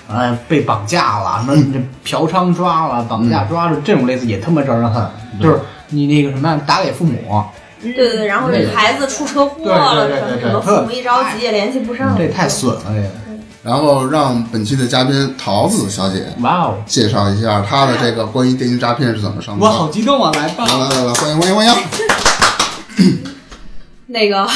[0.07, 5.03] 哎，被绑架了，什么这嫖娼抓了，绑架抓了，这种类似也他妈招人恨。
[5.41, 5.57] 就是
[5.89, 7.43] 你那个什么打给父母，
[7.81, 12.15] 对对对，然后这孩子出车祸了，对对对对什么父母一着急也联系不上。
[12.17, 13.07] 这太损了，这个。
[13.63, 19.63] 然后让本期的嘉宾桃子小姐哇哦，介绍一下她的这个关于电信诈骗是怎么上的。
[19.63, 20.31] 我好激动啊！
[20.33, 21.73] 来吧，来来来来，欢迎欢迎欢迎！
[24.07, 24.47] 那个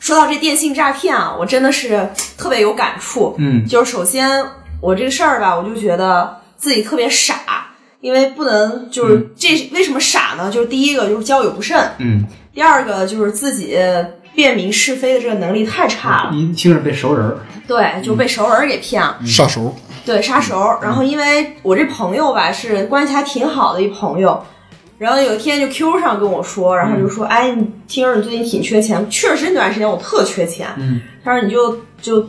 [0.00, 3.36] 说到这电信诈骗啊，我真的是特别有感触。
[3.38, 4.44] 嗯就是首先
[4.80, 7.68] 我这个事儿吧，我就觉得自己特别傻，
[8.00, 10.50] 因为不能就是、这为什么傻呢？
[10.50, 13.78] 就是第一个就是交友不慎，嗯，第二个就是自己
[14.34, 19.18] 辨明是非的这个能力太差了，一听着被熟人儿，对，就被熟人给骗了。
[19.24, 19.74] 杀熟，
[20.04, 20.78] 对，杀熟。
[20.82, 24.42] 然后因为我这朋友吧是关系还挺好的一朋友，
[24.98, 30.68] 然后有一天就 Q 上跟我说，然后就说，哎，你听着你最近挺缺钱，确实那段时间我特缺钱。
[30.76, 32.26] 嗯，他说你就就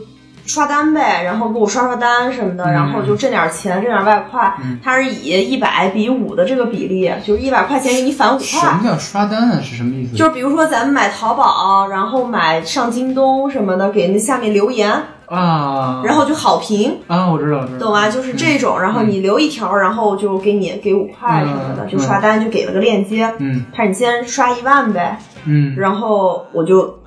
[0.52, 4.54] 刷单呗，然后给我刷刷单什么的，然后就挣点钱，挣点外快。
[4.84, 8.80] 他是以一百比五的这个比例，就是一百块钱给你返五块什么。
[8.84, 9.60] 叫刷单啊？
[9.62, 10.14] 是什么意思？
[10.16, 14.92] 就是比如说咱们买淘宝，然后买上京东什么的，给那下面留言，
[15.26, 16.98] 啊，然后就好评。
[17.06, 18.10] 啊，我知道，我知道，懂啊？
[18.10, 26.98] 就是这种，然后你留一条，然后就给你给五块什么的，嗯就刷单就给了个链接，嗯他说你先刷一万呗，嗯然后我就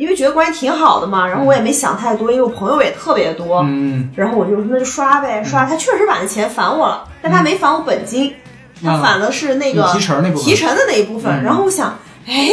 [0.00, 4.10] 因为觉得关系挺好的嘛，然后我也没想太多，因为我朋友也特别多，嗯。
[4.16, 8.34] 然后我就说那就刷呗，刷，他确实把那钱返我了，但他没返我本金，
[8.82, 10.44] 他啊返的是那个提成那部分。
[10.44, 11.44] 提成的那一部分，嗯。
[11.44, 11.94] 然后我想，
[12.26, 12.48] 哎，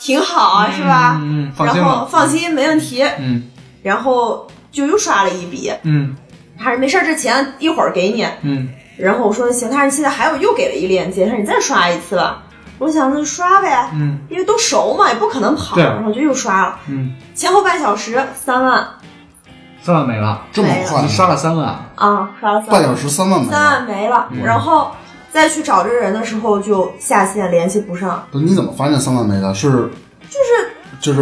[0.00, 1.16] 挺好啊，是吧？
[1.22, 3.44] 嗯然后放心，没问题，嗯。
[3.84, 6.16] 然后就又刷了一笔，嗯。
[6.58, 8.26] 他说没事儿，这钱一会儿给你。
[8.42, 8.68] 嗯。
[8.98, 12.42] 然后我说行，他说现在还有又给了一链接，他说你再刷一次吧。
[12.80, 14.18] 我想那就刷呗，嗯。
[14.28, 18.84] 因为都熟嘛，也不可能跑，然后就又刷了，嗯，前后半小时三万
[19.82, 24.90] 三万没了，这么快你，刷了三万，啊，刷了三万，半小时三万没三了，万没了，然后
[25.30, 29.54] 再去找这人的时候就下线联系不上，不是你怎么发现三万没了？
[29.54, 30.69] 是就是
[31.00, 31.18] 就是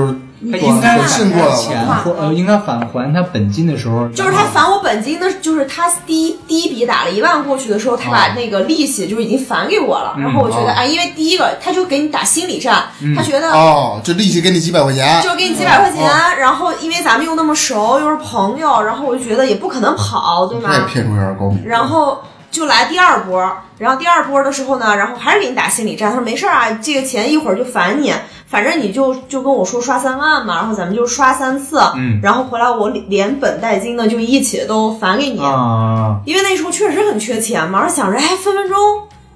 [0.50, 10.74] 他应该短信过来钱了，呃应该返还他本金的时候，就是他返我本金的，就是他第一第一笔打了一万过去的时候，他把那个利息就已经返给我了，然后我觉得哦。
[10.76, 12.84] 哎，因为第一个他就给你打心理战，
[13.16, 16.04] 他觉得哦，这利息给你几百块钱，就给你几百块钱，
[16.38, 20.70] 然后因为咱们又那么熟，又是朋友，然后我就觉得也不可能跑，对吗？
[20.72, 21.64] 这也骗术有点高明。
[21.64, 22.20] 然后
[22.50, 23.40] 就来第二波，
[23.78, 28.12] 然后第二波的时候呢，然后还是给你打心理战，他说没事儿啊，这个钱一会儿就返你，
[28.46, 32.20] 反正你就就跟我说刷三万嘛，然后咱们就刷三次，嗯。
[32.22, 38.76] 然后回来我连本带金的就一起都返给你，啊，因为那时候确实很缺钱嘛，然后想着哎分分钟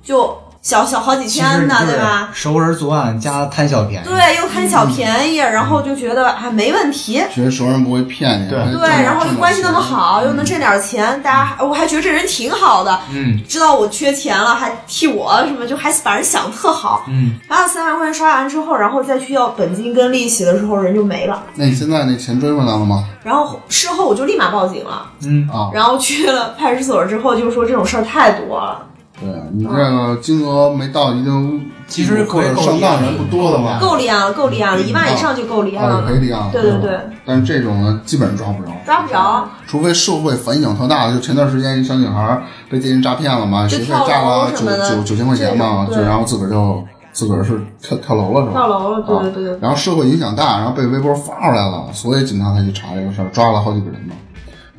[0.03, 2.29] 就小小好几千呢，对吧？
[2.33, 7.21] 熟人作案加贪小便宜，对，又贪小便宜，然后就觉得还没问题。
[7.35, 17.03] 觉得熟人不会骗你，对对，然后又关系那么好，又能挣点钱，大家我还觉得这人挺好的，嗯知道我缺钱了，还替我什么，就还把人想特好。
[17.09, 21.43] 嗯，然后三万块钱刷完之后，然后再去要本金跟利息的时候，人就没了。
[21.57, 23.05] 那你现在那钱追回来了吗？
[23.25, 28.87] 然后事后我就立马报警了，嗯啊，然后去了派出所之后，就说这种事儿太多了，
[29.23, 36.51] 对你这个金额没到一定，其实或者可以上当人不多的话，够立案了，够立案了，一万以上就够立案啊，了可以，立案了。
[36.53, 39.49] 对对对但是这种呢，基本上抓不着，抓不着。
[39.67, 48.53] 除非社会反响特大的，就前段时间一小女孩被电信诈骗了嘛，学费诈了九九九千块钱嘛，就然后自个儿就自个儿是跳跳楼了是吧？
[48.53, 49.59] 跳楼了，对对对。
[49.61, 54.15] 然后社会影响大，然后被微博发出来了，所以警察才去查这个事儿，抓了好几个人嘛。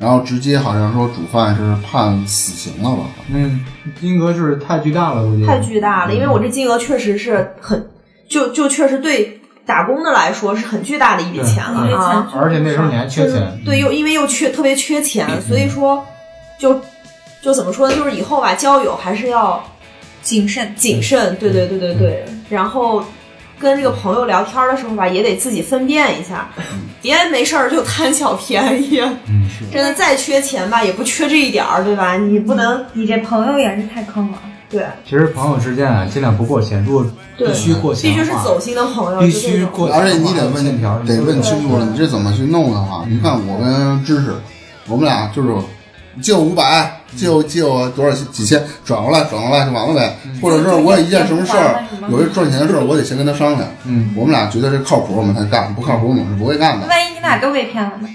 [0.04, 3.04] 然后直接好像说主犯是判死刑了吧？
[3.32, 3.64] 嗯，
[3.98, 7.88] 金额是太巨大了，估计太巨大了，因为我这金额确实是很，
[8.28, 12.30] 就就确实对打工的来说是很巨大的一笔钱了对啊。
[12.36, 16.04] 而且那时候你还缺就是钱，对，又因为又缺特别缺钱，所以说
[16.58, 16.78] 就
[17.40, 17.96] 就怎么说呢？
[17.96, 19.64] 就是以后吧，交友还是要
[20.20, 20.74] 谨慎。
[20.76, 21.34] 谨慎。
[21.36, 22.26] 对对对对对。
[22.50, 23.02] 然后
[23.58, 26.48] 跟这个朋友聊天的时候吧，也得自己分辨一下，
[27.00, 29.00] 别没事儿就贪小便宜。
[29.26, 29.64] 嗯，是。
[29.72, 32.16] 真的再缺钱吧，也不缺这一点儿，对吧？
[32.16, 34.38] 你不能你这朋友也是太坑了。
[34.70, 37.06] 对，其实朋友之间啊，尽量不过钱，如果
[37.38, 43.04] 必须过钱必，须是走心的朋友，必须过钱，而且你得问欠条得问清楚了，你这怎么去弄的话？
[43.08, 44.34] 你看我跟知识，
[44.88, 45.54] 我们俩就是
[46.20, 50.16] 借我五百，借我借我多少几千，转过来转过来就完了呗。
[50.40, 53.68] 或者是我有一件什么事儿，有一赚钱的事儿，我得先跟他商量。
[53.84, 56.86] 嗯，我们俩觉得这靠谱，我们才干；不靠谱，我们是不会干的。
[56.86, 58.08] 万一你俩都被骗了呢？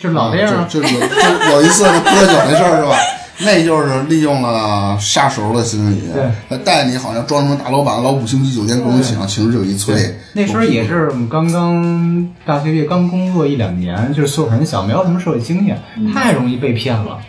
[0.00, 0.66] 就老这样啊。
[0.68, 2.96] 就就有就有一次那喝酒那事儿是吧？
[3.40, 6.02] 那就是利用了杀熟的心理，
[6.48, 10.16] 他带你好像装什么大老板、老五星级酒店各种请，其实就一催。
[10.34, 15.76] 那时候也是我们刚刚大学毕业，刚工作一两年，就是岁数很小，没有什么社会经验，
[16.14, 17.18] 太容易被骗了。
[17.18, 17.24] 嗯，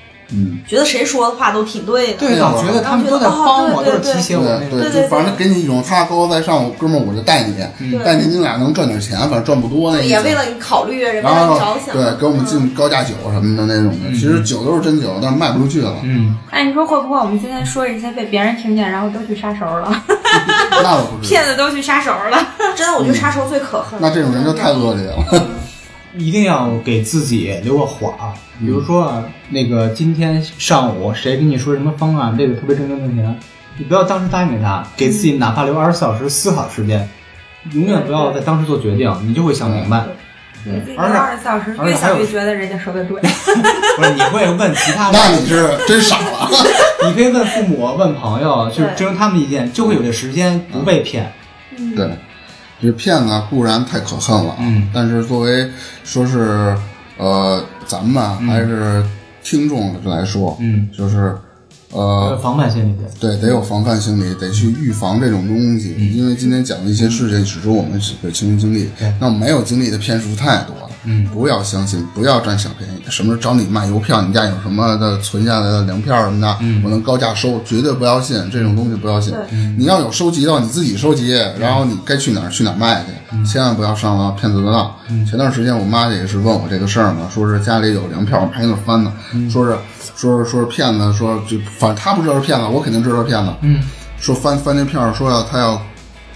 [0.67, 2.19] 觉得谁说的话都挺对的。
[2.19, 4.79] 对，我觉得他们都在帮我，都是提醒我那种。
[4.79, 7.55] 对对就反正给你一种他高高在上，哥们儿我就带你，
[8.03, 10.07] 带你，你俩能赚点钱，反正赚不多那种。
[10.07, 11.95] 也为了你考虑，人为了你着想。
[11.95, 15.95] 对，给我们进高价酒什么的那种的，其实酒都是真酒，但是卖不出去了。
[16.03, 20.03] 嗯，哎，你说会不会我们今天说一些被别人听见，然后都去杀熟了？
[20.83, 22.45] 那我不知道，骗子都去杀熟了。
[22.75, 23.99] 真的，我觉得杀熟最可恨。
[24.01, 25.47] 那这种人就太恶劣了。
[26.17, 28.33] 一定要给自己留个缓儿。
[28.59, 33.37] 比如说啊，那个今天上午谁跟你说什么方案，这个特别挣挣挣钱，
[33.77, 37.07] 你不要当时答应给他，给自己哪怕留二十四小时思考时间，
[37.73, 40.05] 永远不要在当时做决定，你就会想明白。
[40.97, 43.21] 而且二十四小时，而且还有越想越觉得人家说的对。
[43.21, 46.49] 不是，你会问其他人，那你是真傻了。
[47.07, 51.31] 你可以问父母、问朋友，就是征他们意见，就会有这时间不被骗。
[51.95, 52.09] 对，
[52.81, 55.69] 这骗子固然太可恨了，嗯，但是作为
[56.03, 56.75] 说是
[57.17, 59.03] 呃咱们啊还是
[59.43, 61.35] 听众来说，嗯，就是
[61.91, 63.09] 呃防范心理的。
[63.19, 65.95] 对，得有防范心理，得去预防这种东西。
[66.13, 70.84] 因为今天讲的一些事情，只是我们的亲身经历对，那没有经历的骗术太多了。
[71.05, 73.03] 嗯不要相信，不要占小便宜。
[73.09, 79.33] 什么找你卖邮票，你家有什么的存下来的粮票什么的，嗯我能高价收，绝对不要信这种东西，不要信。
[79.77, 84.91] 你要有收集的话，你自己收集，然后你该去哪儿去哪儿卖去，嗯千万不要上了骗子的当。
[85.25, 89.77] 前段时间我妈也是问我这个事儿嘛，说是家里有粮票，我还在那翻呢，嗯说是
[90.15, 93.51] 说是说是骗子，说就反正他不知道是骗子，我肯定知道是骗子。
[93.61, 93.83] 嗯，
[94.19, 95.79] 说翻翻那票，说要他要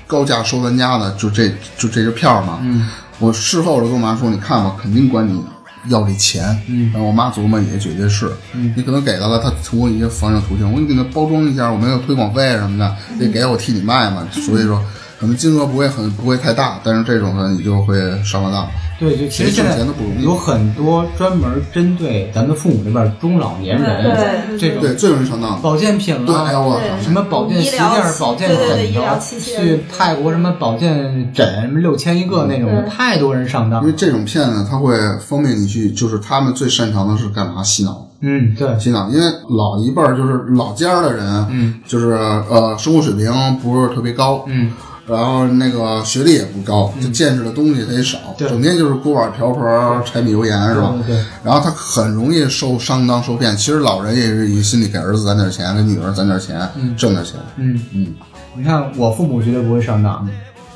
[0.06, 2.60] 高价收咱家的，就这就这个票嘛。
[2.62, 2.88] 嗯，
[3.20, 5.44] 我事后我就跟我妈说，你看吧，肯定管你
[5.90, 6.58] 要这钱。
[6.68, 14.26] 嗯，然后我妈琢磨也绝对是，嗯，你可能给到了，他通过一些方向途径，我给你给他包装一下，我没有推广费什么的，得给我替你卖嘛。
[14.32, 14.82] 所以说，
[15.20, 18.68] 可能金额不会很不会太大，但是这种呢，你就会上了当。
[19.00, 25.62] 对，就其实现在谁挣钱都不容易有很多专门针对咱们父母这边中老年人对这种对，最容易上当。
[25.62, 27.02] 保健品对，啦，哎呀，我操！
[27.02, 33.94] 什么保健鞋垫儿、保健枕头，去泰国什么保健枕，什么六千一个那种太多人上当因为。
[33.96, 37.64] 这种骗子，他会方便你去，就是他们最擅长的是干嘛？
[37.64, 38.06] 洗脑。
[38.22, 43.32] 嗯，对，洗脑，因为老一辈儿就是老家儿的人，嗯，就是呃生活水平
[43.62, 44.72] 不是特别高，嗯，
[45.10, 49.64] 然后那个学历也不高，就见识的东西他也少，整天就是锅碗瓢盆、
[50.06, 50.94] 柴米油盐是吧？
[51.08, 53.58] 对然后他很容易受上当受骗。
[53.58, 57.40] 其实老人也是以心里给儿子攒点钱，给女儿攒点钱，挣点钱。
[57.56, 58.14] 嗯嗯，
[58.56, 60.30] 你看我父母绝对不会上当，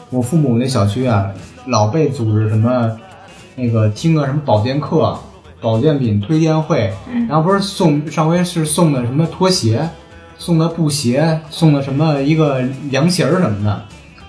[0.09, 1.27] 我父母那小区啊，
[1.67, 2.89] 老被组织什么
[3.55, 5.15] 那个听个什么保健课、
[5.61, 6.91] 保健品推荐会，
[7.29, 9.87] 然后不是送上回是送的什么拖鞋，
[10.39, 13.83] 送的布鞋，送的什么一个凉鞋儿什么的。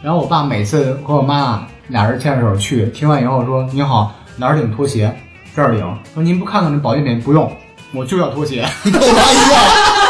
[0.04, 5.10] 然后我爸每次和我妈俩人牵着手去，听完以后说：“你好，哪儿领拖鞋？
[5.56, 5.80] 这儿领。”
[6.12, 7.18] 说您不看看这保健品？
[7.22, 7.50] 不用，
[7.94, 8.68] 我就要拖鞋。
[8.84, 9.64] 跟 我妈一样，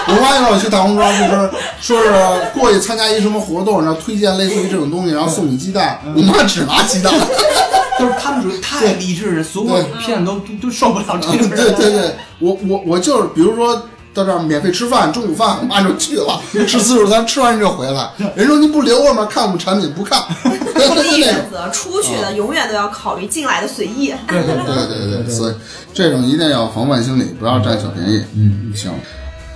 [0.08, 7.14] 我妈让我去大红庄，就是说是过去参加一什么活动，然后推荐类似于这种东西，然后送你鸡蛋，我妈只拿鸡蛋。
[7.96, 13.80] 就是他们属于太励志了，所有骗子都都都受不了这种 对对对，我我我就是，比如说
[14.14, 18.08] 到这儿免费吃饭，中午饭，我妈就去了，吃自助餐，吃完就回来。
[18.36, 19.26] 人说您不留我们？
[19.26, 21.42] 看我们产品不看， 第一那种。
[21.42, 24.14] 原则，出去的永远都要考虑进来的随意。
[24.28, 25.54] 对对对对对，所以
[25.92, 28.24] 这种一定要防范心理，不要占小便宜。
[28.36, 28.92] 嗯，行。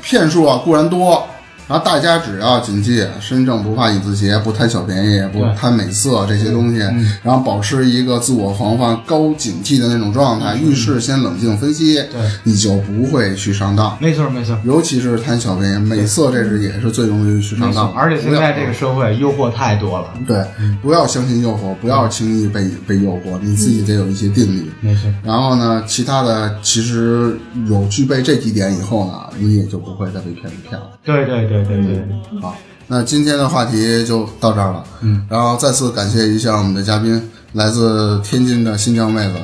[0.03, 1.25] 骗术啊固然多，
[1.69, 6.79] 然后大家只要谨记“身正不怕影子斜”，不贪小便宜，不贪美色这些东西，
[7.23, 13.97] 然后保持一个自我防范、高警惕的那种状态，遇事先冷静分析，对你就不会去上当。
[14.01, 14.59] 没错没错。
[14.65, 17.93] 尤其是贪小便宜，美色这是也是最容易去上当。
[17.93, 20.43] 而且现在这个社会诱惑太多了，对，
[20.81, 24.71] 不要相信诱惑，不要轻易被被诱惑，你自己得有一些定力。
[24.81, 25.03] 没错。
[25.23, 27.37] 然后呢，其他的其实
[27.69, 30.87] 有具备这几点以后呢，你也就不会再被骗子骗了。
[31.05, 32.55] 对对对对对，好，
[32.87, 39.35] 那今天的话题就到这儿了，嗯，然后再次感谢一下我们的嘉宾，来自天津的新疆妹子，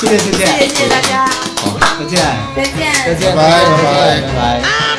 [0.00, 1.78] 谢谢谢谢，谢谢大家，好。
[1.98, 2.74] 再见，再见。
[3.06, 4.20] 再见，拜拜。
[4.20, 4.97] 拜拜。